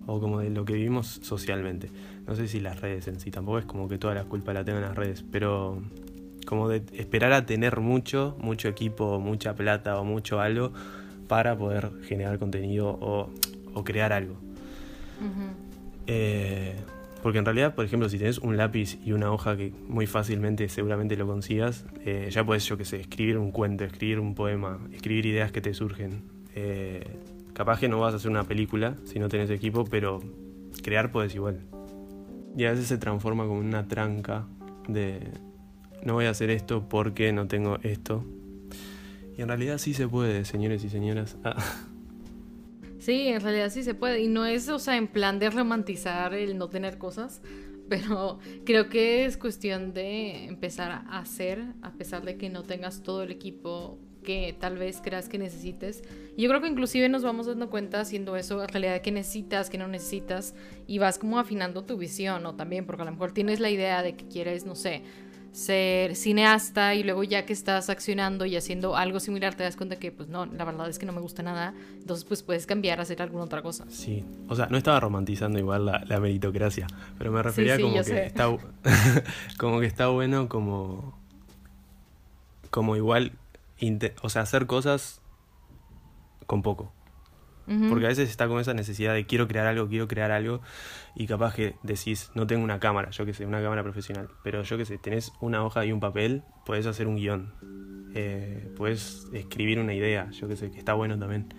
[0.07, 1.89] o como de lo que vivimos socialmente.
[2.25, 4.63] No sé si las redes en sí, tampoco es como que toda la culpa la
[4.65, 5.81] tengan las redes, pero
[6.45, 10.71] como de esperar a tener mucho, mucho equipo, mucha plata o mucho algo
[11.27, 13.29] para poder generar contenido o,
[13.83, 14.35] crear algo.
[16.07, 16.75] Eh,
[17.21, 20.69] Porque en realidad, por ejemplo, si tenés un lápiz y una hoja que muy fácilmente
[20.69, 24.79] seguramente lo consigas, eh, ya puedes, yo qué sé, escribir un cuento, escribir un poema,
[24.93, 26.23] escribir ideas que te surgen.
[26.55, 27.03] Eh,
[27.53, 30.21] capaz que no vas a hacer una película si no tenés equipo, pero
[30.83, 31.59] crear puedes igual.
[32.55, 34.47] Y a veces se transforma como una tranca
[34.87, 35.19] de
[36.03, 38.23] no voy a hacer esto porque no tengo esto.
[39.37, 41.37] Y en realidad sí se puede, señores y señoras.
[41.43, 41.55] Ah.
[42.99, 44.21] Sí, en realidad sí se puede.
[44.21, 47.41] Y no es, o sea, en plan de romantizar el no tener cosas,
[47.89, 53.03] pero creo que es cuestión de empezar a hacer, a pesar de que no tengas
[53.03, 56.03] todo el equipo que tal vez creas que necesites.
[56.37, 59.77] Yo creo que inclusive nos vamos dando cuenta haciendo eso, en realidad que necesitas, que
[59.77, 60.53] no necesitas,
[60.85, 62.55] y vas como afinando tu visión, ¿no?
[62.55, 65.03] También, porque a lo mejor tienes la idea de que quieres, no sé,
[65.57, 69.95] ser cineasta y luego ya que estás accionando y haciendo algo similar te das cuenta
[69.95, 73.01] que pues no, la verdad es que no me gusta nada, entonces pues puedes cambiar
[73.01, 73.85] hacer alguna otra cosa.
[73.89, 76.85] Sí, o sea, no estaba romantizando igual la, meritocracia,
[77.17, 78.55] pero me refería como que está
[79.57, 81.17] como que está bueno como
[82.69, 83.31] como igual
[84.21, 85.21] o sea, hacer cosas
[86.45, 86.91] con poco.
[87.89, 90.61] Porque a veces está con esa necesidad de quiero crear algo, quiero crear algo,
[91.15, 94.63] y capaz que decís, no tengo una cámara, yo que sé, una cámara profesional, pero
[94.63, 97.53] yo que sé, tenés una hoja y un papel, puedes hacer un guion,
[98.15, 101.53] eh, puedes escribir una idea, yo que sé, que está bueno también,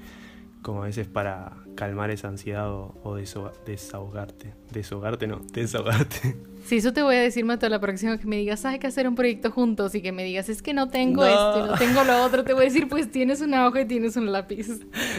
[0.69, 3.17] como a veces para calmar esa ansiedad o,
[3.65, 4.53] desahogarte.
[4.71, 6.37] Desahogarte no, desahogarte.
[6.67, 9.09] Sí, eso te voy a decir, Mato, la próxima que me digas, hay que hacer
[9.09, 12.23] un proyecto juntos y que me digas, es que no tengo esto, no tengo lo
[12.23, 14.67] otro, te voy a decir, pues tienes una hoja y tienes un lápiz.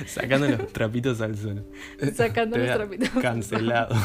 [0.05, 1.65] Sacando los trapitos al sol.
[2.13, 3.09] Sacando los trapitos.
[3.19, 3.95] Cancelado.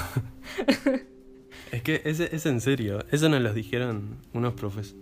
[1.71, 4.97] es que es, es en serio, eso nos lo dijeron unos profes.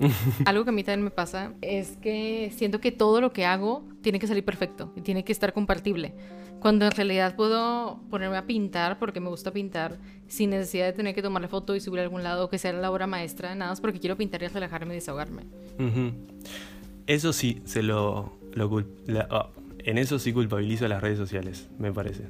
[0.44, 3.84] Algo que a mí también me pasa es que siento que todo lo que hago
[4.02, 6.14] tiene que salir perfecto y tiene que estar compartible.
[6.60, 11.14] Cuando en realidad puedo ponerme a pintar porque me gusta pintar sin necesidad de tener
[11.14, 13.80] que tomarle foto y subir a algún lado que sea la obra maestra, nada más
[13.80, 15.44] porque quiero pintar y relajarme y desahogarme.
[17.06, 22.24] Eso sí, se lo, oh, en eso sí culpabilizo a las redes sociales, me parece.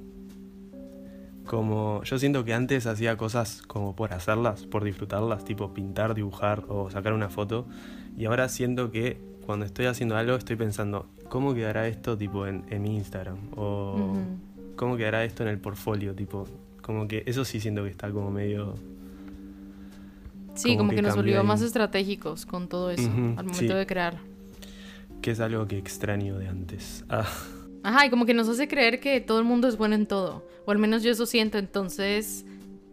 [1.51, 6.63] Como yo siento que antes hacía cosas como por hacerlas, por disfrutarlas, tipo pintar, dibujar
[6.69, 7.67] o sacar una foto.
[8.17, 12.63] Y ahora siento que cuando estoy haciendo algo estoy pensando, ¿cómo quedará esto tipo en,
[12.81, 13.39] mi Instagram?
[13.57, 14.15] O
[14.77, 16.15] ¿cómo quedará esto en el portfolio?
[16.15, 16.47] Tipo,
[16.83, 18.77] como que eso sí siento que está como medio...
[20.55, 24.19] Sí, como, que, nos volvió más estratégicos con todo eso al momento de crear.
[25.21, 27.05] Que es algo que extraño de antes.
[27.09, 27.27] Ah.
[27.83, 30.47] Ajá, y como que nos hace creer que todo el mundo es bueno en todo.
[30.67, 32.45] O al menos yo eso siento, entonces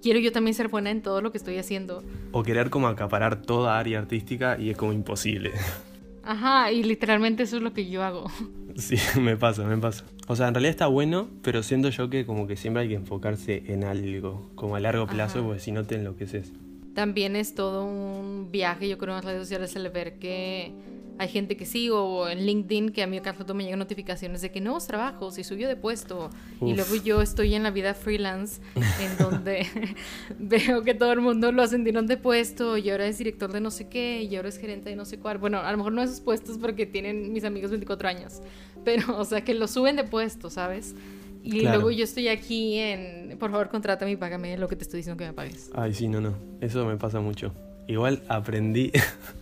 [0.01, 2.03] quiero yo también ser buena en todo lo que estoy haciendo.
[2.31, 5.51] O querer como acaparar toda área artística y es como imposible.
[6.23, 8.29] Ajá, y literalmente eso es lo que yo hago.
[8.77, 10.05] Sí, me pasa, me pasa.
[10.27, 12.93] O sea, en realidad está bueno, pero siento yo que como que siempre hay que
[12.93, 16.53] enfocarse en algo, como a largo plazo, porque si no te enloqueces.
[16.93, 20.73] También es todo un viaje, yo creo, en las redes sociales el ver que
[21.19, 24.51] hay gente que sigo en LinkedIn que a mí cada rato me llegan notificaciones de
[24.51, 26.29] que nuevos trabajos y subió de puesto.
[26.61, 29.65] Y luego yo estoy en la vida freelance en donde
[30.39, 33.71] veo que todo el mundo lo ascendieron de puesto y ahora es director de no
[33.71, 35.37] sé qué y ahora es gerente de no sé cuál.
[35.37, 38.41] Bueno, a lo mejor no esos puestos porque tienen mis amigos 24 años,
[38.83, 40.95] pero o sea que lo suben de puesto, ¿sabes?
[41.43, 44.97] Y luego yo estoy aquí en, por favor, contrátame y págame lo que te estoy
[44.97, 45.71] diciendo que me pagues.
[45.73, 46.33] Ay, sí, no, no.
[46.59, 47.53] Eso me pasa mucho.
[47.87, 48.91] Igual aprendí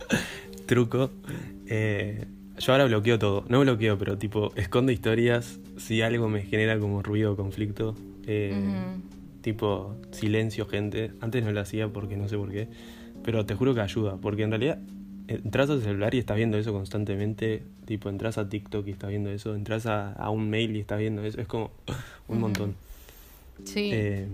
[0.66, 1.10] truco
[1.68, 2.26] eh,
[2.58, 3.44] yo ahora bloqueo todo.
[3.48, 7.94] No bloqueo, pero tipo, escondo historias si algo me genera como ruido o conflicto.
[8.26, 8.54] Eh,
[9.42, 11.12] tipo, silencio, gente.
[11.20, 12.68] Antes no lo hacía porque no sé por qué.
[13.22, 14.16] Pero te juro que ayuda.
[14.16, 14.78] Porque en realidad
[15.28, 17.62] entras al celular y estás viendo eso constantemente.
[17.84, 19.54] Tipo, entras a TikTok y estás viendo eso.
[19.54, 21.40] Entras a, un mail y estás viendo eso.
[21.40, 21.70] Es como
[22.28, 22.74] un montón.
[23.64, 23.90] Sí.
[23.92, 24.28] Eh,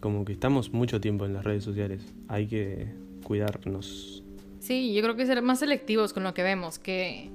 [0.00, 2.02] como que estamos mucho tiempo en las redes sociales.
[2.28, 2.88] Hay que
[3.22, 4.19] cuidarnos
[4.60, 7.30] Sí, yo creo que ser más selectivos con lo que vemos, que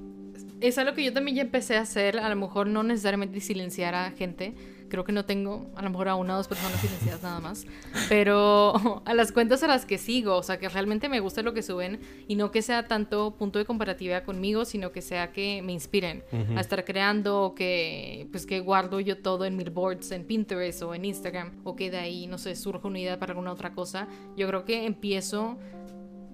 [0.62, 3.96] es algo que yo también ya empecé a hacer, a lo mejor no necesariamente silenciar
[3.96, 4.54] a gente,
[4.90, 7.66] creo que no tengo a lo mejor a una o dos personas silenciadas nada más,
[8.10, 11.54] pero a las cuentas a las que sigo, o sea, que realmente me gusta lo
[11.54, 15.62] que suben y no que sea tanto punto de comparativa conmigo, sino que sea que
[15.64, 16.24] me inspiren
[16.56, 20.84] a estar creando o que pues que guardo yo todo en mil boards, en Pinterest
[20.84, 23.74] o en Instagram o que de ahí, no sé, surja una idea para alguna otra
[23.74, 24.08] cosa.
[24.38, 25.58] Yo creo que empiezo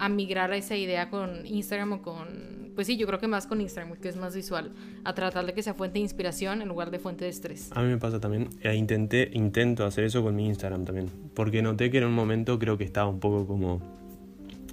[0.01, 3.45] a migrar a esa idea con Instagram o con, pues sí, yo creo que más
[3.45, 4.71] con Instagram, que es más visual,
[5.03, 7.69] a tratar de que sea fuente de inspiración en lugar de fuente de estrés.
[7.75, 11.61] A mí me pasa también, e intenté, intento hacer eso con mi Instagram también, porque
[11.61, 13.79] noté que en un momento creo que estaba un poco como,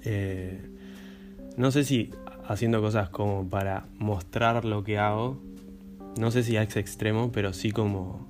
[0.03, 0.63] eh,
[1.59, 2.11] no sé si
[2.47, 5.43] haciendo cosas como para mostrar lo que hago,
[6.19, 8.27] no sé si a extremo, pero sí como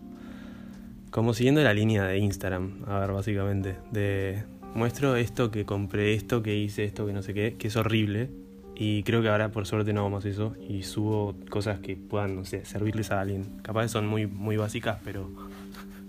[1.13, 4.43] como siguiendo la línea de Instagram, a ver, básicamente, de
[4.75, 8.31] muestro esto que compré, esto que hice, esto que no sé qué, que es horrible.
[8.77, 12.37] Y creo que ahora por suerte no vamos a eso y subo cosas que puedan,
[12.37, 13.45] no sé, servirles a alguien.
[13.63, 15.29] Capaz son muy, muy básicas, pero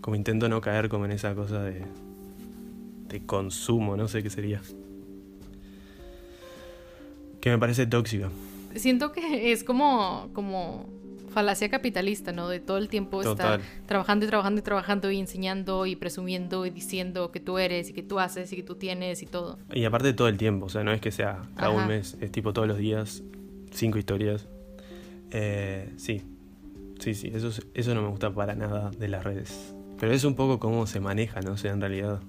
[0.02, 1.82] como intento no caer como en esa cosa de,
[3.08, 4.62] de consumo, no sé qué sería.
[7.42, 8.30] Que me parece tóxica.
[8.76, 10.88] Siento que es como, como
[11.30, 12.50] falacia capitalista, ¿no?
[12.50, 16.70] De todo el tiempo estar trabajando y trabajando y trabajando y enseñando y presumiendo y
[16.70, 19.58] diciendo que tú eres y que tú haces y que tú tienes y todo.
[19.74, 22.32] Y aparte todo el tiempo, o sea, no es que sea cada un mes, es
[22.32, 23.24] tipo todos los días,
[23.72, 24.48] cinco historias.
[25.32, 26.24] Eh, sí,
[27.00, 29.76] sí, sí, eso, eso no me gusta para nada de las redes.
[30.00, 31.54] Pero es un poco cómo se maneja, ¿no?
[31.54, 32.22] O sea, en realidad.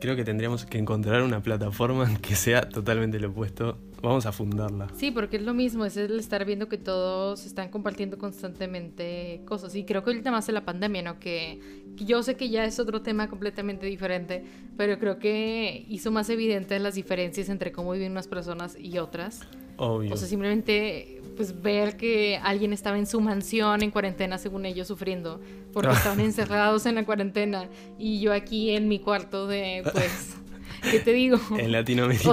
[0.00, 4.88] Creo que tendríamos que encontrar una plataforma que sea totalmente lo opuesto vamos a fundarla.
[4.94, 9.74] Sí, porque es lo mismo, es el estar viendo que todos están compartiendo constantemente cosas.
[9.74, 11.18] Y creo que el tema es la pandemia, ¿no?
[11.18, 11.60] Que,
[11.96, 14.44] yo sé que ya es otro tema completamente diferente,
[14.76, 19.40] pero creo que hizo más evidentes las diferencias entre cómo viven unas personas y otras.
[19.76, 20.12] Obvio.
[20.12, 24.88] O sea, simplemente pues ver que alguien estaba en su mansión en cuarentena según ellos
[24.88, 25.40] sufriendo
[25.72, 30.36] porque estaban encerrados en la cuarentena y yo aquí en mi cuarto de pues
[30.82, 31.38] ¿Qué te digo?
[31.58, 32.32] En Latinoamérica.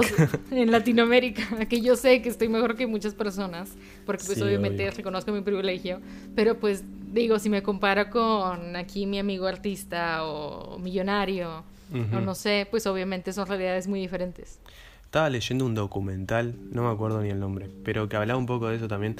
[0.50, 3.70] en Latinoamérica, que yo sé que estoy mejor que muchas personas,
[4.06, 6.00] porque pues obviamente reconozco mi privilegio,
[6.34, 12.34] pero pues digo, si me comparo con aquí mi amigo artista o millonario, o no
[12.34, 14.58] sé, pues obviamente son realidades muy diferentes.
[15.04, 18.68] Estaba leyendo un documental, no me acuerdo ni el nombre, pero que hablaba un poco
[18.68, 19.16] de eso también,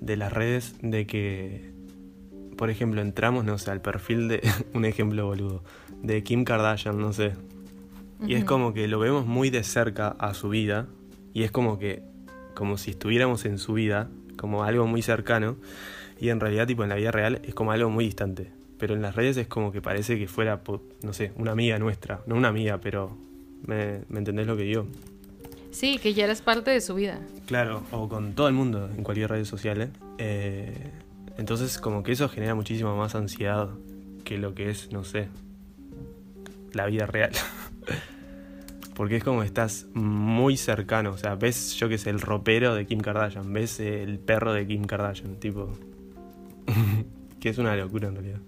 [0.00, 1.72] de las redes, de que,
[2.58, 4.42] por ejemplo, entramos, no sé, al perfil de,
[4.74, 5.62] un ejemplo boludo,
[6.02, 7.32] de Kim Kardashian, no sé,
[8.26, 10.86] y es como que lo vemos muy de cerca a su vida.
[11.32, 12.02] Y es como que,
[12.54, 15.56] como si estuviéramos en su vida, como algo muy cercano.
[16.20, 18.50] Y en realidad, tipo, en la vida real es como algo muy distante.
[18.78, 20.60] Pero en las redes es como que parece que fuera,
[21.02, 22.20] no sé, una amiga nuestra.
[22.26, 23.16] No una amiga, pero
[23.66, 24.86] ¿me, entendés lo que digo?
[25.70, 27.20] Sí, que ya eres parte de su vida.
[27.46, 29.82] Claro, o con todo el mundo en cualquier red social.
[29.82, 29.88] ¿eh?
[30.18, 30.90] eh
[31.36, 33.70] entonces, como que eso genera muchísima más ansiedad
[34.24, 35.28] que lo que es, no sé,
[36.72, 37.32] la vida real.
[38.94, 41.10] Porque es como estás muy cercano.
[41.10, 43.52] O sea, ves, yo que sé, el ropero de Kim Kardashian.
[43.52, 45.36] Ves el perro de Kim Kardashian.
[45.36, 45.72] Tipo.
[47.40, 48.40] que es una locura en realidad.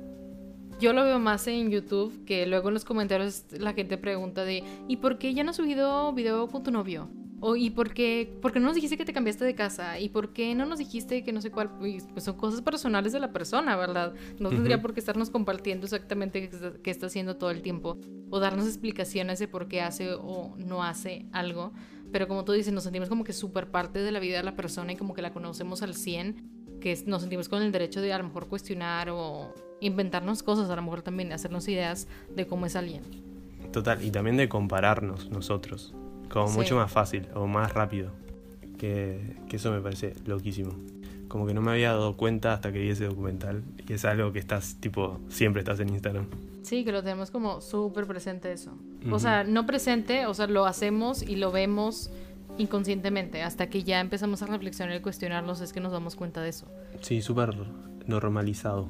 [0.79, 4.63] Yo lo veo más en YouTube, que luego en los comentarios la gente pregunta de
[4.89, 7.09] ¿y por qué ya no has subido video con tu novio?
[7.41, 9.99] O, ¿Y por qué, por qué no nos dijiste que te cambiaste de casa?
[10.01, 11.71] ¿Y por qué no nos dijiste que no sé cuál?
[11.79, 14.15] Pues, pues son cosas personales de la persona, ¿verdad?
[14.39, 16.51] No tendría por qué estarnos compartiendo exactamente
[16.83, 17.99] qué está, haciendo todo el tiempo.
[18.31, 21.73] O darnos explicaciones de por qué hace o no hace algo.
[22.11, 24.57] Pero como tú dices, nos sentimos como que súper parte de la vida de la
[24.57, 26.79] persona y como que la conocemos al 100.
[26.81, 30.77] Que nos sentimos con el derecho de a lo mejor cuestionar o inventarnos cosas, a
[30.77, 33.03] lo mejor también hacernos ideas de cómo es alguien.
[33.73, 35.95] Total, y también de compararnos nosotros.
[36.29, 38.11] Como mucho más fácil o más rápido.
[38.79, 40.73] Que, eso me parece loquísimo.
[41.29, 43.63] Como que no me había dado cuenta hasta que vi ese documental.
[43.89, 46.27] Y es algo que estás, tipo, siempre estás en Instagram.
[46.63, 48.73] Sí, que lo tenemos como súper presente eso.
[49.11, 52.11] O sea, no presente, o sea, lo hacemos y lo vemos
[52.59, 53.43] inconscientemente.
[53.43, 56.67] Hasta que ya empezamos a reflexionar y cuestionarnos es que nos damos cuenta de eso.
[57.01, 57.55] Sí, súper
[58.07, 58.89] normalizado.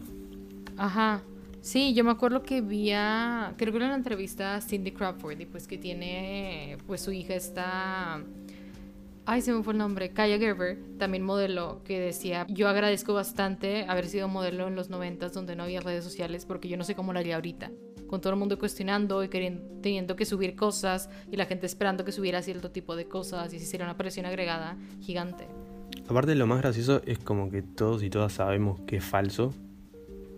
[0.77, 1.23] Ajá.
[1.67, 5.41] Sí, yo me acuerdo que vi a, creo que era una entrevista a Cindy Crawford
[5.41, 8.23] y pues que tiene, pues su hija está,
[9.25, 13.85] ay se me fue el nombre, Kaya Gerber, también modelo, que decía, yo agradezco bastante
[13.89, 16.95] haber sido modelo en los noventas donde no había redes sociales porque yo no sé
[16.95, 17.73] cómo lo haría ahorita
[18.07, 22.05] con todo el mundo cuestionando y queriendo, teniendo que subir cosas y la gente esperando
[22.05, 25.49] que subiera cierto tipo de cosas y se hiciera una presión agregada gigante.
[26.09, 29.53] Aparte lo más gracioso es como que todos y todas sabemos que es falso,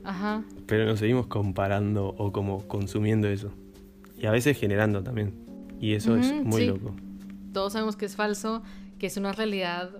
[0.08, 0.42] Ajá.
[0.66, 3.52] Pero nos seguimos comparando o como consumiendo eso.
[4.16, 5.34] Y a veces generando también.
[5.80, 6.96] Y eso es muy loco.
[7.52, 8.62] Todos sabemos que es falso,
[8.98, 9.90] que es una realidad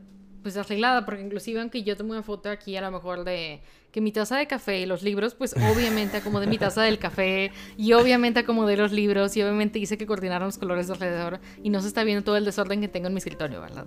[0.43, 3.61] pues arreglada, porque inclusive aunque yo tomo una foto aquí a lo mejor de
[3.93, 7.53] que mi taza de café y los libros, pues obviamente acomodé mi taza del café
[7.77, 11.69] y obviamente acomodé los libros y obviamente hice que coordinaran los colores de alrededor y
[11.69, 13.87] no se está viendo todo el desorden que tengo en mi escritorio, ¿verdad?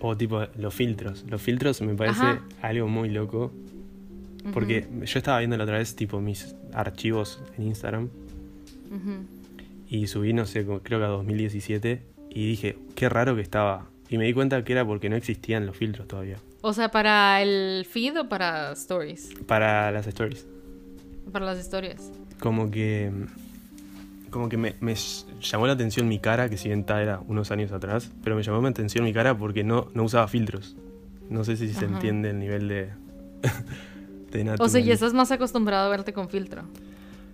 [0.00, 1.26] O tipo los filtros.
[1.28, 3.52] Los filtros me parece algo muy loco
[4.52, 8.08] porque yo estaba viendo la otra vez, tipo, mis archivos en Instagram.
[9.88, 12.02] Y subí, no sé, creo que a 2017.
[12.30, 13.86] Y dije, qué raro que estaba.
[14.08, 16.36] Y me di cuenta que era porque no existían los filtros todavía.
[16.60, 19.30] O sea, ¿para el feed o para stories?
[19.46, 20.46] Para las stories.
[21.32, 22.10] Para las historias.
[22.40, 23.12] Como que.
[24.30, 24.74] Como que me,
[25.40, 28.60] llamó la atención mi cara, que si bien era unos años atrás, pero me llamó
[28.60, 30.76] la atención mi cara porque no, no usaba filtros.
[31.30, 32.90] No sé si se entiende el nivel de,
[34.30, 36.62] de O sea, ya estás más acostumbrado a verte con filtro.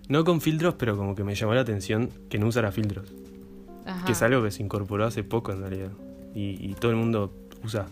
[0.08, 3.12] No con filtros, pero como que me llamó la atención que no usara filtros.
[4.06, 5.90] Que es algo que se incorporó hace poco en realidad.
[6.34, 7.32] Y, todo el mundo
[7.62, 7.86] usa.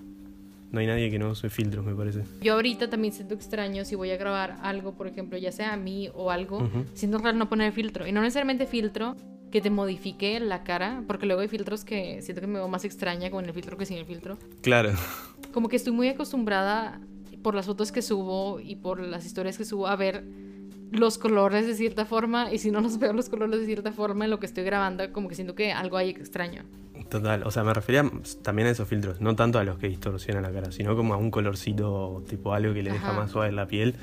[0.70, 2.24] No hay nadie que no use filtros, me parece.
[2.40, 5.76] Yo ahorita también siento extraño si voy a grabar algo, por ejemplo, ya sea a
[5.76, 8.06] mí o algo, siento raro no poner filtro.
[8.06, 9.16] Y no necesariamente filtro
[9.50, 12.86] que te modifique la cara, porque luego hay filtros que siento que me veo más
[12.86, 14.38] extraña con el filtro que sin el filtro.
[14.62, 14.92] Claro.
[15.52, 17.02] Como que estoy muy acostumbrada
[17.42, 20.24] por las fotos que subo y por las historias que subo a ver
[20.92, 24.24] los colores de cierta forma y si no los veo los colores de cierta forma
[24.24, 26.64] en lo que estoy grabando, como que siento que algo hay extraño.
[27.08, 28.10] Total, o sea, me refería
[28.42, 31.16] también a esos filtros, no tanto a los que distorsionan la cara, sino como a
[31.16, 33.96] un colorcito, tipo algo que le deja más suave la piel,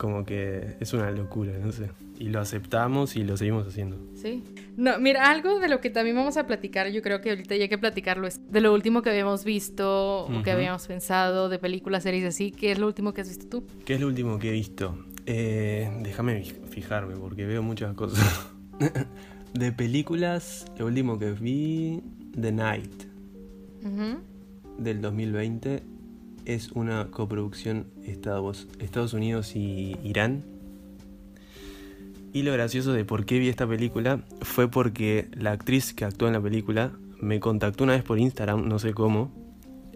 [0.00, 1.90] como que es una locura, no sé.
[2.18, 3.98] Y lo aceptamos y lo seguimos haciendo.
[4.14, 4.42] Sí.
[4.78, 7.64] No, mira, algo de lo que también vamos a platicar, yo creo que ahorita ya
[7.64, 11.58] hay que platicarlo, es de lo último que habíamos visto o que habíamos pensado de
[11.58, 12.50] películas, series así.
[12.50, 13.66] ¿Qué es lo último que has visto tú?
[13.84, 15.04] ¿Qué es lo último que he visto?
[15.26, 18.54] Eh, déjame fijarme porque veo muchas cosas.
[19.52, 22.02] de películas, lo último que vi,
[22.40, 23.02] The Night,
[24.78, 25.82] del 2020,
[26.54, 30.44] es una coproducción Estados, Estados Unidos y Irán.
[32.32, 36.28] Y lo gracioso de por qué vi esta película fue porque la actriz que actuó
[36.28, 39.32] en la película me contactó una vez por Instagram, no sé cómo,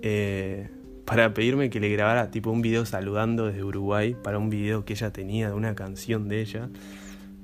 [0.02, 0.68] eh,
[1.04, 4.94] para pedirme que le grabara tipo un video saludando desde Uruguay para un video que
[4.94, 6.70] ella tenía de una canción de ella.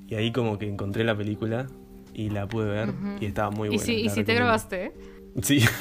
[0.07, 1.67] Y ahí como que encontré la película
[2.13, 3.83] y la pude ver y estaba muy buena.
[3.83, 4.91] ¿Y si, te grabaste?
[5.41, 5.63] Sí.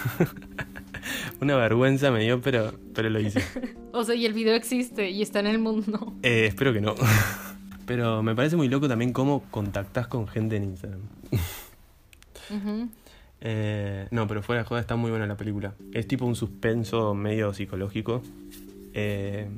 [1.41, 3.43] una vergüenza me dio, pero, pero lo hice.
[3.93, 6.15] o sea, y el video existe y está en el mundo.
[6.23, 6.95] Eh, espero que no.
[7.87, 11.01] pero me parece muy loco también cómo contactas con gente en Instagram.
[13.41, 15.75] Eh, no, pero fuera de joda está muy buena la película.
[15.93, 18.23] Es tipo un suspenso medio psicológico.
[18.93, 19.49] Eh,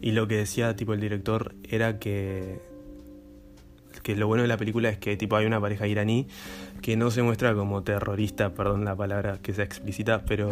[0.00, 2.60] y lo que decía tipo el director era que
[4.02, 6.26] que lo bueno de la película es que tipo hay una pareja iraní
[6.82, 10.50] que no se muestra como terrorista, perdón la palabra que sea explícita, pero,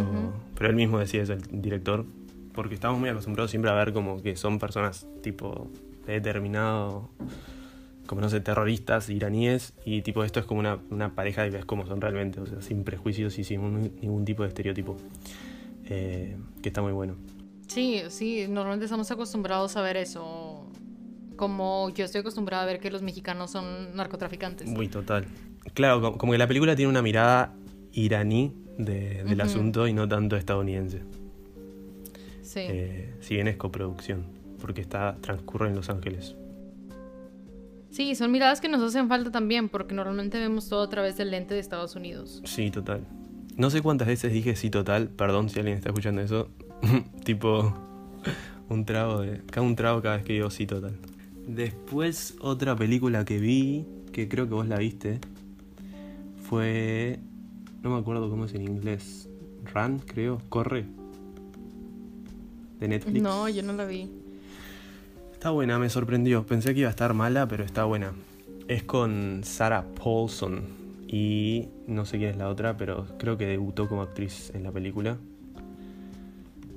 [0.54, 2.06] pero él mismo decía eso, el director,
[2.54, 5.68] porque estamos muy acostumbrados siempre a ver como que son personas tipo
[6.06, 7.10] de determinado
[8.06, 11.64] como no sé, terroristas iraníes y tipo esto es como una, una pareja y ves
[11.64, 14.96] cómo son realmente, o sea, sin prejuicios y sin ningún tipo de estereotipo,
[15.84, 17.14] eh, que está muy bueno.
[17.68, 20.66] Sí, sí, normalmente estamos acostumbrados a ver eso,
[21.36, 24.68] como yo estoy acostumbrada a ver que los mexicanos son narcotraficantes.
[24.68, 25.26] Muy total.
[25.74, 27.54] Claro, como que la película tiene una mirada
[27.92, 31.02] iraní del asunto y no tanto estadounidense.
[32.42, 32.60] Sí.
[32.60, 34.24] Eh, si bien es coproducción,
[34.60, 36.34] porque está transcurre en Los Ángeles.
[37.90, 41.32] Sí, son miradas que nos hacen falta también, porque normalmente vemos todo a través del
[41.32, 42.40] lente de Estados Unidos.
[42.44, 43.04] Sí, total.
[43.56, 46.48] No sé cuántas veces dije sí total, perdón si alguien está escuchando eso.
[47.24, 47.74] tipo
[48.68, 49.42] un trago de.
[49.50, 50.96] Cada un trago cada vez que digo sí total.
[51.46, 55.18] Después otra película que vi, que creo que vos la viste,
[56.50, 57.20] fue.
[57.82, 59.28] No me acuerdo cómo es en inglés.
[59.72, 60.38] Run, creo.
[60.48, 60.84] Corre.
[62.80, 63.22] De Netflix.
[63.22, 64.10] No, yo no la vi.
[65.32, 66.44] Está buena, me sorprendió.
[66.44, 68.12] Pensé que iba a estar mala, pero está buena.
[68.66, 70.64] Es con Sarah Paulson
[71.06, 74.72] y no sé quién es la otra, pero creo que debutó como actriz en la
[74.72, 75.18] película.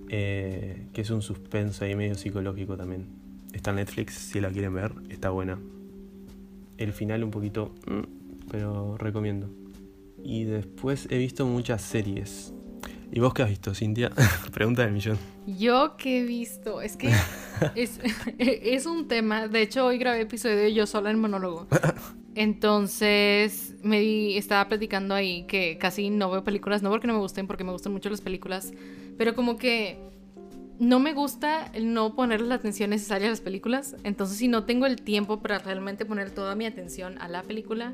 [0.10, 3.08] Eh, que es un suspenso ahí medio psicológico también.
[3.54, 5.58] Está en Netflix, si la quieren ver, está buena.
[6.78, 9.63] El final un poquito, mm, pero recomiendo.
[10.24, 12.54] Y después he visto muchas series.
[13.12, 14.10] ¿Y vos qué has visto, Cintia?
[14.54, 15.20] Pregunta del millón.
[15.46, 17.12] Yo qué he visto, es que
[17.76, 19.48] es, un tema.
[19.48, 21.68] De hecho, hoy grabé episodio yo sola en monólogo.
[22.36, 27.46] Entonces, me estaba platicando ahí que casi no veo películas, no porque no me gusten,
[27.46, 28.74] porque me gustan mucho las películas,
[29.18, 30.00] pero como que
[30.80, 33.96] no me gusta el no poner la atención necesaria a las películas.
[34.04, 37.94] Entonces, si no tengo el tiempo para realmente poner toda mi atención a la película,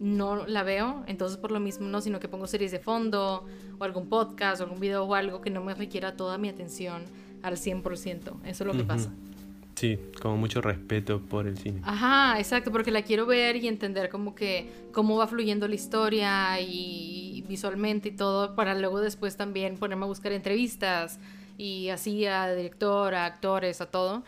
[0.00, 3.44] no la veo, entonces por lo mismo no, sino que pongo series de fondo
[3.78, 7.02] o algún podcast o algún video o algo que no me requiera toda mi atención
[7.42, 8.34] al 100%.
[8.44, 9.10] Eso es lo que pasa.
[9.74, 11.80] Sí, como mucho respeto por el cine.
[11.84, 16.60] Ajá, exacto, porque la quiero ver y entender como que cómo va fluyendo la historia
[16.60, 21.20] y visualmente y todo, para luego después también ponerme a buscar entrevistas
[21.56, 24.24] y así a director, a actores, a todo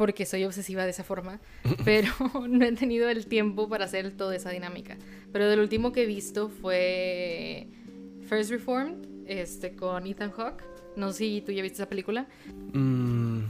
[0.00, 1.40] porque soy obsesiva de esa forma,
[1.84, 2.10] pero
[2.48, 4.96] no he tenido el tiempo para hacer toda esa dinámica.
[5.30, 7.68] Pero del último que he visto fue
[8.26, 8.94] First Reformed,
[9.26, 10.64] este, con Ethan Hawke.
[10.96, 12.26] No sé si tú ya viste esa película.
[12.72, 13.42] Mm,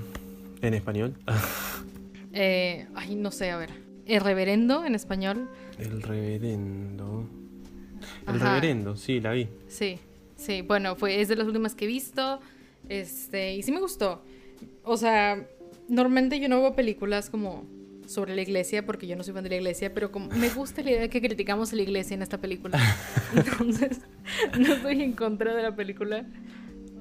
[0.60, 1.14] ¿En español?
[2.32, 3.70] eh, ay, no sé, a ver.
[4.04, 5.48] El reverendo en español.
[5.78, 7.28] El reverendo.
[8.26, 9.46] El reverendo, sí, la vi.
[9.68, 10.00] Sí,
[10.34, 12.40] sí, bueno, fue, es de las últimas que he visto.
[12.88, 14.24] Este, y sí me gustó.
[14.82, 15.46] O sea,
[15.90, 17.66] normalmente yo no veo películas como
[18.06, 20.82] sobre la iglesia porque yo no soy fan de la iglesia, pero como me gusta
[20.82, 22.78] la idea de que criticamos a la iglesia en esta película.
[23.34, 24.00] Entonces,
[24.58, 26.24] no estoy en contra de la película.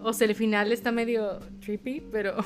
[0.01, 2.37] O sea, el final está medio trippy, pero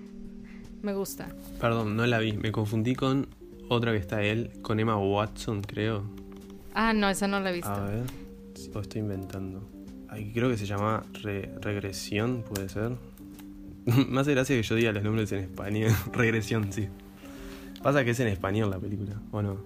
[0.82, 1.28] me gusta.
[1.60, 2.32] Perdón, no la vi.
[2.32, 3.28] Me confundí con
[3.68, 6.04] otra que está él, con Emma Watson, creo.
[6.74, 7.70] Ah, no, esa no la he visto.
[7.70, 8.04] A ver,
[8.74, 9.68] o estoy inventando.
[10.08, 12.92] Ay, creo que se llama Regresión, puede ser.
[14.08, 15.92] Más gracia que yo diga los nombres en español.
[16.12, 16.88] Regresión, sí.
[17.82, 19.58] Pasa que es en español la película, ¿o no?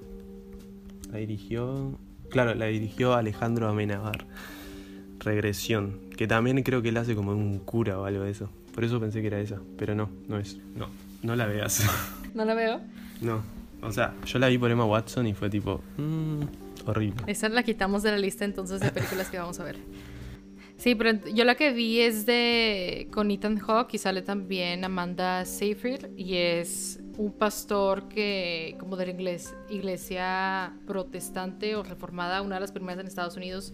[1.13, 1.99] La dirigió.
[2.31, 4.27] Claro, la dirigió Alejandro Amenabar.
[5.21, 6.01] Regresión.
[6.17, 8.51] Que también creo que él hace como un cura o algo de eso.
[8.75, 9.61] Por eso pensé que era esa.
[9.77, 10.59] Pero no, no es.
[10.75, 10.89] No,
[11.23, 11.85] no la veas.
[12.35, 12.81] ¿No la veo?
[13.21, 13.43] No.
[13.83, 15.83] O sea, yo la vi por Emma Watson y fue tipo.
[15.99, 16.43] Mmm,
[16.87, 17.23] horrible.
[17.27, 19.77] Esa la quitamos de la lista entonces de películas que vamos a ver.
[20.77, 25.45] Sí, pero yo la que vi es de con Ethan Hawke y sale también Amanda
[25.45, 29.39] Seyfried y es un pastor que como de la
[29.71, 33.73] iglesia protestante o reformada, una de las primeras en Estados Unidos,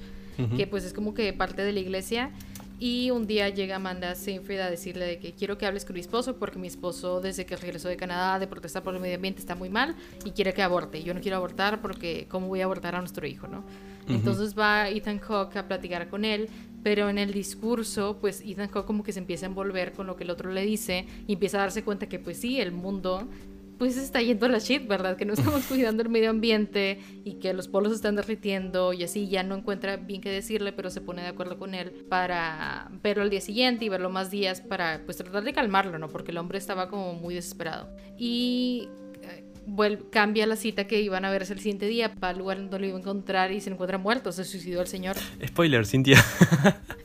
[0.56, 2.30] que pues es como que parte de la iglesia
[2.78, 6.00] y un día llega Amanda Seyfried a decirle de que quiero que hables con mi
[6.00, 9.40] esposo porque mi esposo desde que regresó de Canadá de protestar por el medio ambiente
[9.40, 9.94] está muy mal
[10.24, 11.00] y quiere que aborte.
[11.02, 13.64] Yo no quiero abortar porque cómo voy a abortar a nuestro hijo, ¿no?
[14.08, 16.48] Entonces va Ethan Hawke a platicar con él,
[16.82, 20.16] pero en el discurso, pues Ethan Hawke como que se empieza a envolver con lo
[20.16, 23.28] que el otro le dice y empieza a darse cuenta que pues sí, el mundo
[23.78, 25.16] pues está yendo a la shit, ¿verdad?
[25.16, 29.28] Que no estamos cuidando el medio ambiente y que los polos están derritiendo y así
[29.28, 33.24] ya no encuentra bien qué decirle, pero se pone de acuerdo con él para verlo
[33.24, 36.08] al día siguiente y verlo más días para pues tratar de calmarlo, ¿no?
[36.08, 37.88] Porque el hombre estaba como muy desesperado.
[38.16, 38.88] Y
[40.10, 42.86] cambia la cita que iban a verse el siguiente día para el lugar donde lo
[42.86, 45.16] iba a encontrar y se encuentra muerto, se suicidó el señor.
[45.46, 46.22] Spoiler, Cintia.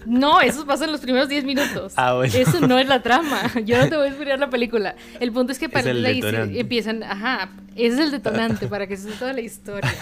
[0.08, 1.92] No, eso pasa en los primeros 10 minutos.
[1.98, 3.42] Ah, eso no es la trama.
[3.66, 4.96] Yo no te voy a explicar la película.
[5.20, 6.24] El punto es que para es
[6.56, 9.94] empiezan, ajá, ese es el detonante para que se toda la historia.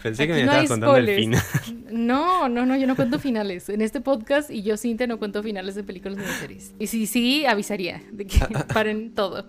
[0.00, 1.42] Pensé que me estabas contando el final.
[1.90, 3.68] No, no, no, yo no cuento finales.
[3.68, 6.74] En este podcast y yo, Cintia, no cuento finales de películas ni de series.
[6.78, 8.38] Y si sí, avisaría de que
[8.72, 9.48] paren todo.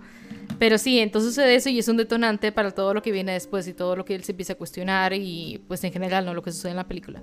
[0.59, 3.67] Pero sí, entonces sucede eso y es un detonante para todo lo que viene después
[3.67, 6.33] y todo lo que él se empieza a cuestionar y pues en general, ¿no?
[6.33, 7.21] Lo que sucede en la película.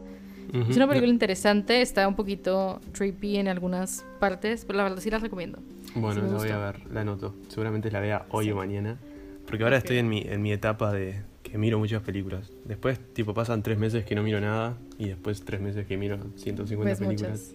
[0.69, 5.09] Es una película interesante, está un poquito trippy en algunas partes, pero la verdad sí
[5.09, 5.61] la recomiendo.
[5.95, 7.35] Bueno, la voy a ver, la anoto.
[7.49, 8.99] Seguramente la vea hoy o mañana.
[9.47, 12.51] Porque ahora estoy en mi, en mi etapa de que miro muchas películas.
[12.67, 16.19] Después, tipo, pasan tres meses que no miro nada y después tres meses que miro
[16.37, 17.55] 150 películas.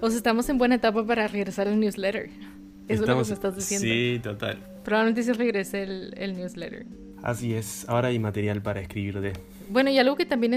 [0.00, 2.28] O sea, estamos en buena etapa para regresar al newsletter.
[2.88, 3.86] Eso es lo que me estás diciendo.
[3.86, 4.58] Sí, total.
[4.84, 6.86] Probablemente se regrese el, el, newsletter.
[7.22, 9.32] Así es, ahora hay material para escribir de.
[9.70, 10.54] Bueno, y algo que también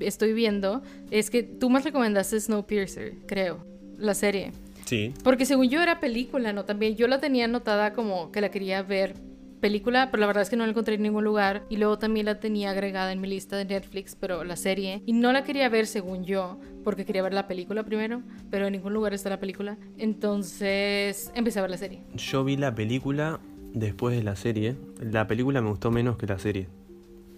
[0.00, 3.64] estoy viendo es que tú me recomendaste Snowpiercer, creo,
[3.96, 4.52] la serie.
[4.84, 5.14] Sí.
[5.22, 6.64] Porque según yo era película, ¿no?
[6.64, 9.14] También yo la tenía anotada como que la quería ver
[9.58, 11.64] película, pero la verdad es que no la encontré en ningún lugar.
[11.68, 15.02] Y luego también la tenía agregada en mi lista de Netflix, pero la serie.
[15.06, 18.72] Y no la quería ver según yo, porque quería ver la película primero, pero en
[18.72, 19.76] ningún lugar está la película.
[19.98, 22.02] Entonces empecé a ver la serie.
[22.14, 23.40] Yo vi la película
[23.74, 24.76] después de la serie.
[25.00, 26.68] La película me gustó menos que la serie.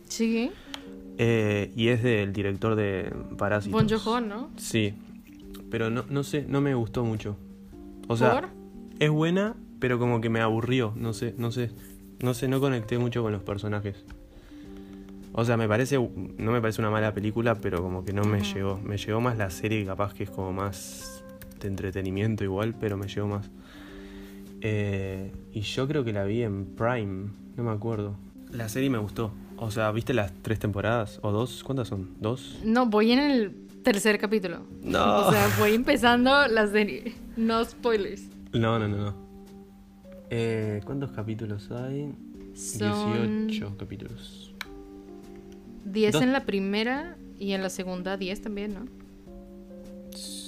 [0.09, 0.51] Sí.
[1.19, 3.73] Eh, y es del director de Parásitos.
[3.73, 4.51] Bon Joon, ¿no?
[4.57, 4.95] Sí.
[5.71, 7.37] Pero no, no sé, no me gustó mucho.
[8.09, 8.51] O sea,
[8.99, 11.71] es buena, pero como que me aburrió, no sé, no sé.
[12.23, 14.05] No sé, no conecté mucho con los personajes.
[15.33, 18.43] O sea, me parece, no me parece una mala película, pero como que no me
[18.43, 18.79] llegó.
[18.83, 21.25] Me llegó más la serie, capaz que es como más
[21.61, 23.49] de entretenimiento igual, pero me llegó más.
[24.61, 28.17] Eh, y yo creo que la vi en Prime, no me acuerdo.
[28.51, 29.33] La serie me gustó.
[29.57, 31.21] O sea, ¿viste las tres temporadas?
[31.23, 31.63] ¿O dos?
[31.63, 32.17] ¿Cuántas son?
[32.19, 32.59] ¿Dos?
[32.65, 34.63] No, voy en el tercer capítulo.
[34.83, 35.29] No.
[35.29, 37.15] O sea, voy empezando la serie.
[37.37, 38.23] No spoilers.
[38.53, 39.30] No, no, no, no.
[40.31, 42.15] Eh, ¿Cuántos capítulos hay?
[42.55, 44.55] Son 18 capítulos.
[45.85, 48.87] 10 en la primera y en la segunda 10 también, ¿no?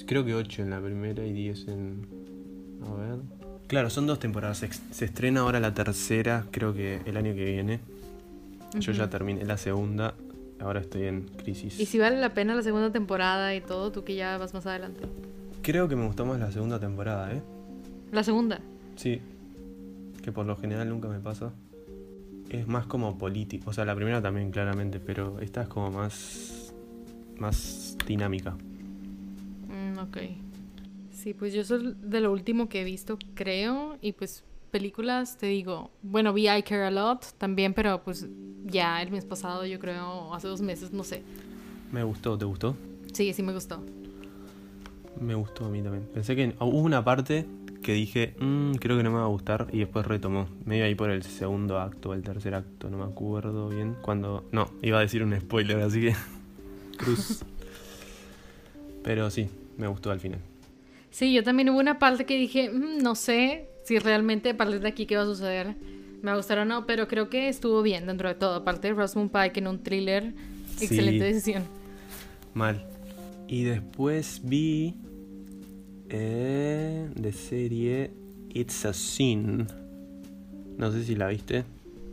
[0.07, 2.07] Creo que 8 en la primera y 10 en...
[2.87, 3.19] A ver.
[3.67, 4.59] Claro, son dos temporadas.
[4.91, 7.79] Se, estrena ahora la tercera, creo que el año que viene.
[8.79, 10.15] Yo ya terminé la segunda,
[10.59, 11.79] ahora estoy en crisis.
[11.79, 13.91] ¿Y si vale la pena la segunda temporada y todo?
[13.91, 15.01] Tú que ya vas más adelante.
[15.61, 17.41] Creo que me gustó más la segunda temporada, ¿eh?
[18.11, 18.59] ¿La segunda?
[18.95, 19.21] Sí,
[20.23, 21.53] que por lo general nunca me pasa.
[22.49, 26.73] Es más como político, o sea, la primera también claramente, pero esta es como más
[27.37, 28.55] más dinámica.
[29.67, 30.17] Mm, ok.
[31.11, 35.47] Sí, pues yo soy de lo último que he visto, creo, y pues películas, te
[35.47, 38.27] digo, bueno, vi I Care a Lot también, pero pues
[38.65, 41.21] ya el mes pasado, yo creo, hace dos meses, no sé.
[41.91, 42.75] Me gustó, ¿te gustó?
[43.13, 43.83] Sí, sí me gustó.
[45.21, 46.07] Me gustó a mí también.
[46.13, 47.45] Pensé que hubo una parte
[47.83, 50.47] que dije, "Mm, creo que no me va a gustar y después retomó.
[50.65, 53.95] Medio ahí por el segundo acto o el tercer acto, no me acuerdo bien.
[54.01, 54.45] Cuando...
[54.51, 56.15] No, iba a decir un spoiler, así que...
[56.97, 57.43] Cruz.
[59.03, 60.39] Pero sí, me gustó al final.
[61.11, 64.79] Sí, yo también hubo una parte que dije, "Mm, no sé si realmente a partir
[64.79, 65.75] de aquí qué va a suceder.
[66.21, 68.55] Me va a gustar o no, pero creo que estuvo bien dentro de todo.
[68.55, 70.33] Aparte de Rosamund Pike en un thriller,
[70.77, 70.85] Sí.
[70.85, 71.63] excelente decisión.
[72.53, 72.85] Mal.
[73.47, 74.95] Y después vi
[76.15, 78.11] eh, de serie
[78.49, 79.67] It's a Sin.
[80.77, 81.63] No sé si la viste.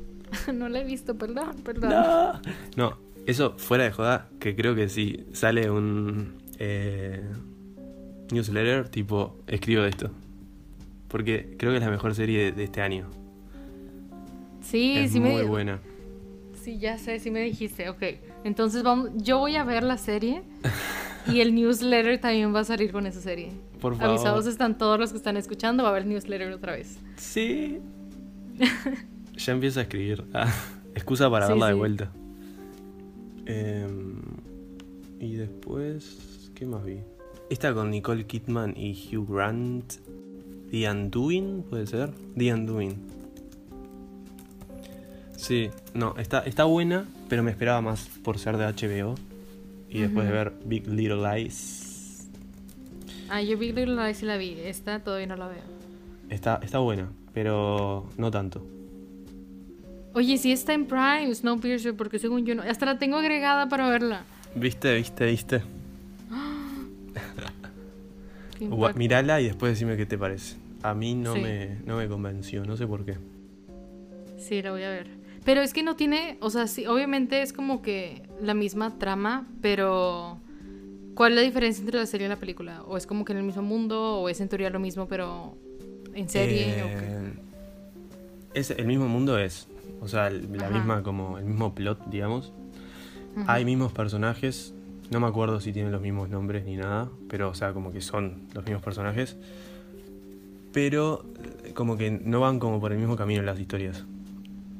[0.54, 1.90] no la he visto, perdón, perdón.
[1.90, 2.40] No.
[2.76, 7.22] No, eso fuera de joda, que creo que si sale un eh,
[8.32, 10.10] newsletter, tipo, escribo esto.
[11.08, 13.10] Porque creo que es la mejor serie de, de este año.
[14.62, 15.80] Sí, es sí muy me buena.
[16.62, 17.90] Sí, ya sé, sí me dijiste.
[17.90, 18.02] Ok,
[18.44, 20.42] entonces vamos, yo voy a ver la serie
[21.26, 23.52] y el newsletter también va a salir con esa serie.
[23.80, 24.10] Por favor.
[24.16, 26.98] Avisados están todos los que están escuchando, va a haber newsletter otra vez.
[27.16, 27.78] Sí.
[29.36, 30.24] ya empiezo a escribir.
[30.34, 30.52] Ah,
[30.94, 32.10] excusa para Sí, darla de vuelta.
[33.46, 34.20] Em,
[35.18, 36.98] y después, ¿qué más vi?
[37.48, 39.94] Esta con Nicole Kidman y Hugh Grant.
[40.70, 42.10] The Undoing, ¿puede ser?
[42.36, 42.96] The Undoing.
[45.36, 49.14] Sí, no, está, está buena, pero me esperaba más por ser de HBO.
[49.88, 51.79] Y después de ver Big Little Lies.
[53.30, 55.62] Ah, yo Big Little Lies sí la vi, esta todavía no la veo.
[56.28, 58.64] Está, está buena, pero no tanto.
[60.14, 63.88] Oye, sí está en Prime, Snowpiercer, porque según yo no, hasta la tengo agregada para
[63.88, 64.24] verla.
[64.56, 65.62] ¿Viste, viste, viste?
[68.96, 70.56] Mírala y después decime qué te parece.
[70.82, 71.40] A mí no, Sí.
[71.40, 73.16] me, no me convenció, no sé por qué.
[74.38, 75.08] Sí, la voy a ver.
[75.44, 79.46] Pero es que no tiene, o sea, sí, obviamente es como que la misma trama,
[79.62, 80.38] pero
[81.14, 82.82] ¿cuál es la diferencia entre la serie y la película?
[82.84, 85.56] ¿O es como que en el mismo mundo o es en teoría lo mismo pero
[86.14, 86.82] en serie?
[86.82, 87.06] o qué?
[87.06, 87.32] Eh,
[88.54, 89.68] es, el mismo mundo es.
[90.00, 90.74] O sea, la Ajá.
[90.74, 92.52] misma, como el mismo plot, digamos.
[93.36, 93.44] Ujú.
[93.46, 94.74] Hay mismos personajes.
[95.10, 97.10] No me acuerdo si tienen los mismos nombres ni nada.
[97.28, 99.36] Pero, o sea, como que son los mismos personajes.
[100.72, 101.24] Pero
[101.64, 104.04] eh, como que no van como por el mismo camino las historias.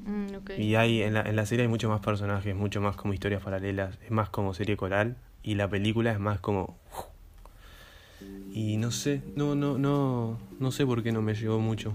[0.07, 0.51] Mm, ok.
[0.59, 3.43] Y hay en la, en la serie hay mucho más personajes, mucho más como historias
[3.43, 6.77] paralelas, es más como serie coral y la película es más como
[8.53, 11.93] y no sé, no no no no sé por qué no me llegó mucho.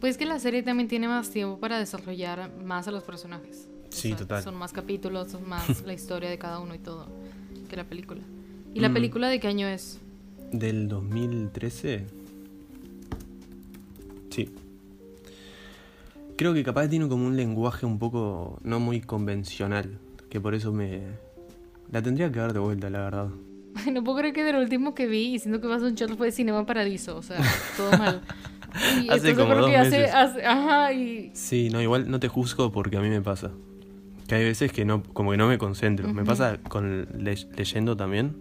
[0.00, 3.68] Pues que la serie también tiene más tiempo para desarrollar más a los personajes.
[3.88, 4.42] O Sí, total.
[4.42, 7.06] Son más capítulos, son más la historia de cada uno y todo
[7.68, 8.20] que la película.
[8.74, 8.94] ¿Y la Mm.
[8.94, 9.98] película de qué año es?
[10.50, 12.04] Del 2013.
[14.30, 14.48] Sí.
[16.36, 19.98] Creo que capaz tiene como un lenguaje un poco no muy convencional,
[20.30, 21.02] que por eso me
[21.92, 23.28] la tendría que dar de vuelta, la verdad.
[23.92, 25.94] No puedo creer que de lo último que vi, y siendo que vas a un
[25.94, 27.38] short fue Cinema Paradiso, o sea,
[27.76, 28.20] todo mal.
[29.02, 30.14] Y Hace como dos hace- meses.
[30.14, 33.50] hace- ajá, y Sí, no, igual no te juzgo porque a mí me pasa.
[34.26, 36.12] Que hay veces que no, como que no me concentro.
[36.12, 38.34] Me pasa con le- leyendo también,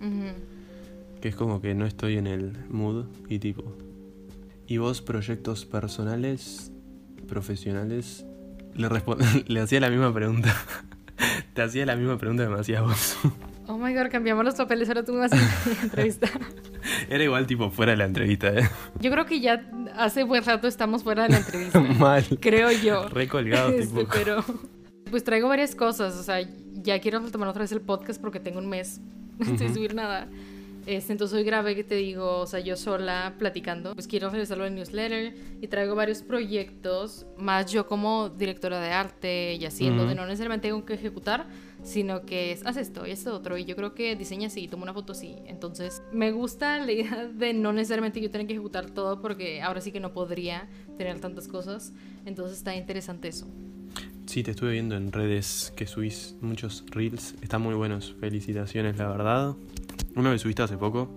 [0.00, 1.20] ujú.
[1.20, 3.76] que es como que no estoy en el mood y tipo.
[4.66, 6.70] ¿Y vos, proyectos personales,
[7.28, 8.24] profesionales?
[8.74, 8.88] Le,
[9.48, 10.54] le hacía la misma pregunta.
[11.54, 13.16] Te hacía la misma pregunta vos.
[13.66, 16.30] Oh my god, cambiamos los papeles, ahora tú me vas a entrevistar.
[17.08, 18.68] Era igual tipo fuera de la entrevista, ¿eh?
[19.00, 21.78] Yo creo que ya hace buen rato estamos fuera de la entrevista.
[21.98, 22.24] Mal.
[22.40, 23.08] creo yo.
[23.08, 24.08] Recolgado, Este, tipo.
[24.12, 24.44] pero
[25.10, 26.40] pues traigo varias cosas, o sea,
[26.72, 29.00] ya quiero retomar otra vez el podcast porque tengo un mes
[29.44, 29.74] sin Ujú.
[29.74, 30.26] subir nada.
[30.90, 34.64] Este, entonces hoy grabé que te digo, o sea, yo sola platicando, pues quiero regresarlo
[34.64, 39.92] al newsletter y traigo varios proyectos, más yo como directora de arte y así, en
[39.92, 40.00] Ujú.
[40.00, 41.46] donde no necesariamente tengo que ejecutar,
[41.84, 44.82] sino que es, haz esto y esto otro, y yo creo que diseña así, toma
[44.82, 45.36] una foto así.
[45.46, 49.80] Entonces, me gusta la idea de no necesariamente yo tener que ejecutar todo porque ahora
[49.80, 50.68] sí que no podría
[50.98, 51.92] tener tantas cosas,
[52.26, 53.46] entonces está interesante eso.
[54.26, 57.34] Sí, te estuve viendo en redes que subís muchos reels.
[57.42, 58.14] Están muy buenos.
[58.20, 59.56] Felicitaciones, la verdad.
[60.16, 61.08] Uno que subiste hace poco.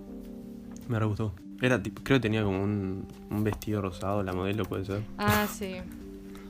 [0.87, 1.33] Me re gustó.
[1.61, 5.01] Era tipo, creo que tenía como un, un vestido rosado, la modelo puede ser.
[5.17, 5.75] Ah, sí.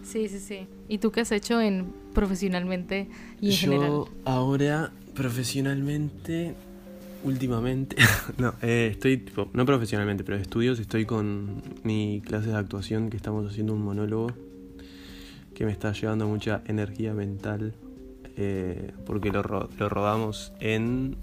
[0.02, 0.68] Sí, sí, sí.
[0.90, 3.08] ¿Y tú qué has hecho en profesionalmente
[3.40, 4.04] y en Yo general?
[4.26, 6.56] ahora, profesionalmente,
[7.24, 7.96] últimamente,
[8.38, 13.10] no, eh, estoy, tipo, no profesionalmente, pero de estudios, estoy con mi clase de actuación
[13.10, 14.28] que estamos haciendo un monólogo
[15.54, 17.74] que me está llevando mucha energía mental
[18.36, 21.16] eh, porque lo, ro- lo rodamos en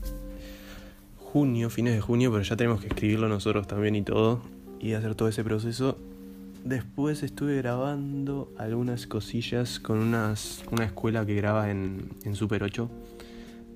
[1.33, 4.43] junio, fines de junio, pero ya tenemos que escribirlo nosotros también y todo
[4.81, 5.97] y hacer todo ese proceso.
[6.65, 12.91] Después estuve grabando algunas cosillas con unas, una escuela que graba en, en Super 8,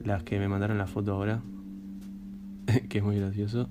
[0.05, 1.41] las que me mandaron la foto ahora,
[2.89, 3.69] que es muy gracioso.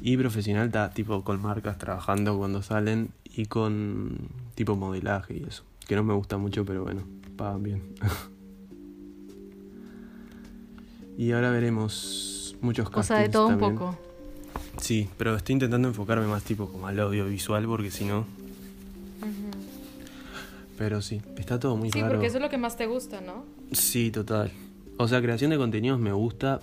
[0.00, 5.64] Y profesional está tipo con marcas trabajando cuando salen y con tipo modelaje y eso.
[5.88, 7.02] Que no me gusta mucho, pero bueno,
[7.36, 7.82] pagan bien.
[11.18, 13.04] y ahora veremos muchos castings.
[13.04, 13.96] O sea, de todo un poco.
[14.80, 18.26] Sí, pero estoy intentando enfocarme más tipo como al audiovisual porque si no...
[20.76, 22.10] Pero sí, está todo muy sí, raro.
[22.10, 23.44] Sí, porque eso es lo que más te gusta, ¿no?
[23.72, 24.52] Sí, total.
[24.96, 26.60] O sea, creación de contenidos me gusta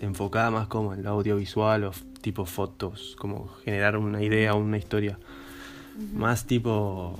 [0.00, 4.78] enfocada más como en lo audiovisual o tipo fotos, como generar una idea o una
[4.78, 5.18] historia.
[6.14, 7.18] Más tipo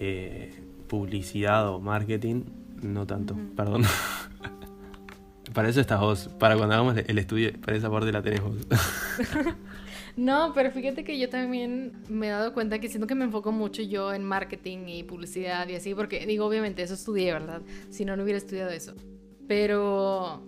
[0.00, 0.54] eh,
[0.88, 2.42] publicidad o marketing,
[2.82, 3.84] no tanto, perdón.
[5.56, 8.56] para eso estás vos, para cuando hagamos el estudio, para esa parte la tenés vos.
[10.18, 13.52] No, pero fíjate que yo también me he dado cuenta que siento que me enfoco
[13.52, 17.60] mucho yo en marketing y publicidad y así, porque digo, obviamente eso estudié, ¿verdad?
[17.90, 18.94] Si no, no hubiera estudiado eso.
[19.46, 20.42] Pero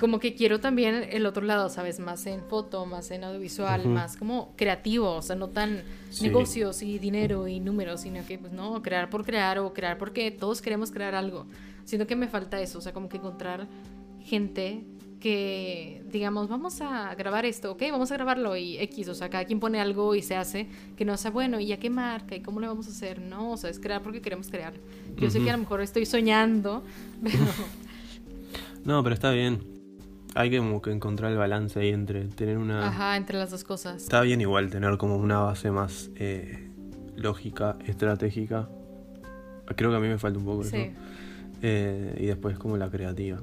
[0.00, 2.00] como que quiero también el otro lado, ¿sabes?
[2.00, 5.82] Más en foto, más en audiovisual, más como creativo, o sea, no tan
[6.22, 10.30] negocios y dinero y números, sino que, pues no, crear por crear o crear porque
[10.30, 11.46] todos queremos crear algo.
[11.84, 13.68] Siento que me falta eso, o sea, como que encontrar
[14.28, 14.84] gente
[15.18, 19.44] que digamos, vamos a grabar esto, ok, vamos a grabarlo y X, o sea, cada
[19.44, 22.40] quien pone algo y se hace, que no sea bueno, y a qué marca, y
[22.40, 24.74] cómo le vamos a hacer, no, o sea, es crear porque queremos crear.
[25.16, 26.84] Yo sé que a lo mejor estoy soñando,
[27.22, 27.36] pero...
[28.84, 29.60] No, pero está bien.
[30.34, 32.86] Hay que como que encontrar el balance ahí entre tener una...
[32.86, 34.02] Ajá, entre las dos cosas.
[34.02, 36.70] Está bien igual tener como una base más eh,
[37.16, 38.68] lógica, estratégica.
[39.74, 40.76] Creo que a mí me falta un poco sí.
[40.76, 40.92] eso.
[41.60, 43.40] Eh, y después como la creativa.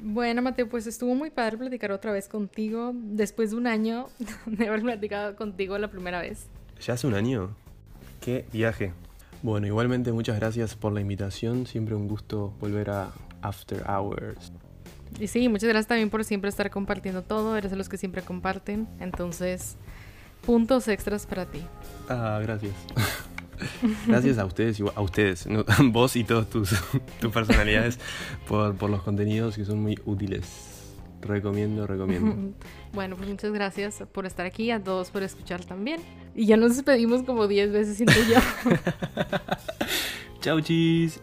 [0.00, 4.06] Bueno, Mateo, pues estuvo muy padre platicar otra vez contigo después de un año
[4.46, 6.46] de haber platicado contigo la primera vez.
[6.80, 7.54] ¿Ya hace un año?
[8.20, 8.92] ¡Qué viaje!
[9.42, 11.66] Bueno, igualmente muchas gracias por la invitación.
[11.66, 14.52] Siempre un gusto volver a After Hours.
[15.18, 17.56] Y sí, muchas gracias también por siempre estar compartiendo todo.
[17.56, 18.88] Eres de los que siempre comparten.
[19.00, 19.76] Entonces,
[20.44, 21.62] puntos extras para ti.
[22.08, 22.74] Ah, gracias.
[24.06, 25.46] Gracias a ustedes, a ustedes,
[25.84, 26.74] vos y todas tus,
[27.20, 27.98] tus personalidades
[28.46, 30.78] por, por los contenidos que son muy útiles.
[31.20, 32.54] Recomiendo, recomiendo.
[32.92, 36.00] Bueno, pues muchas gracias por estar aquí, a todos por escuchar también.
[36.34, 38.40] Y ya nos despedimos como 10 veces, siento yo.
[40.40, 41.20] Chau, chis.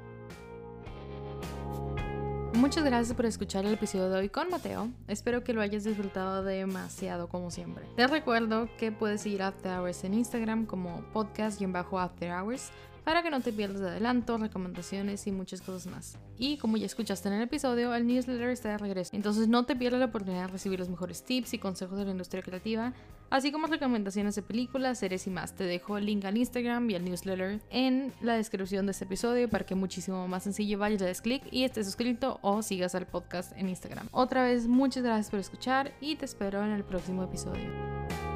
[2.58, 4.90] Muchas gracias por escuchar el episodio de hoy con Mateo.
[5.10, 7.86] Espero que lo hayas disfrutado demasiado como siempre.
[7.98, 12.72] Te recuerdo que puedes seguir After Hours en Instagram como podcast-after hours
[13.06, 16.18] para que no te pierdas de adelanto, recomendaciones y muchas cosas más.
[16.38, 19.16] Y como ya escuchaste en el episodio, el newsletter está de regreso.
[19.16, 22.12] Entonces no te pierdas la oportunidad de recibir los mejores tips y consejos de la
[22.12, 22.94] industria creativa,
[23.30, 25.56] así como recomendaciones de películas, series y más.
[25.56, 29.48] Te dejo el link al Instagram y al newsletter en la descripción de este episodio
[29.50, 33.06] para que muchísimo más sencillo vayas, le des clic y estés suscrito o sigas al
[33.06, 34.08] podcast en Instagram.
[34.12, 38.35] Otra vez, muchas gracias por escuchar y te espero en el próximo episodio.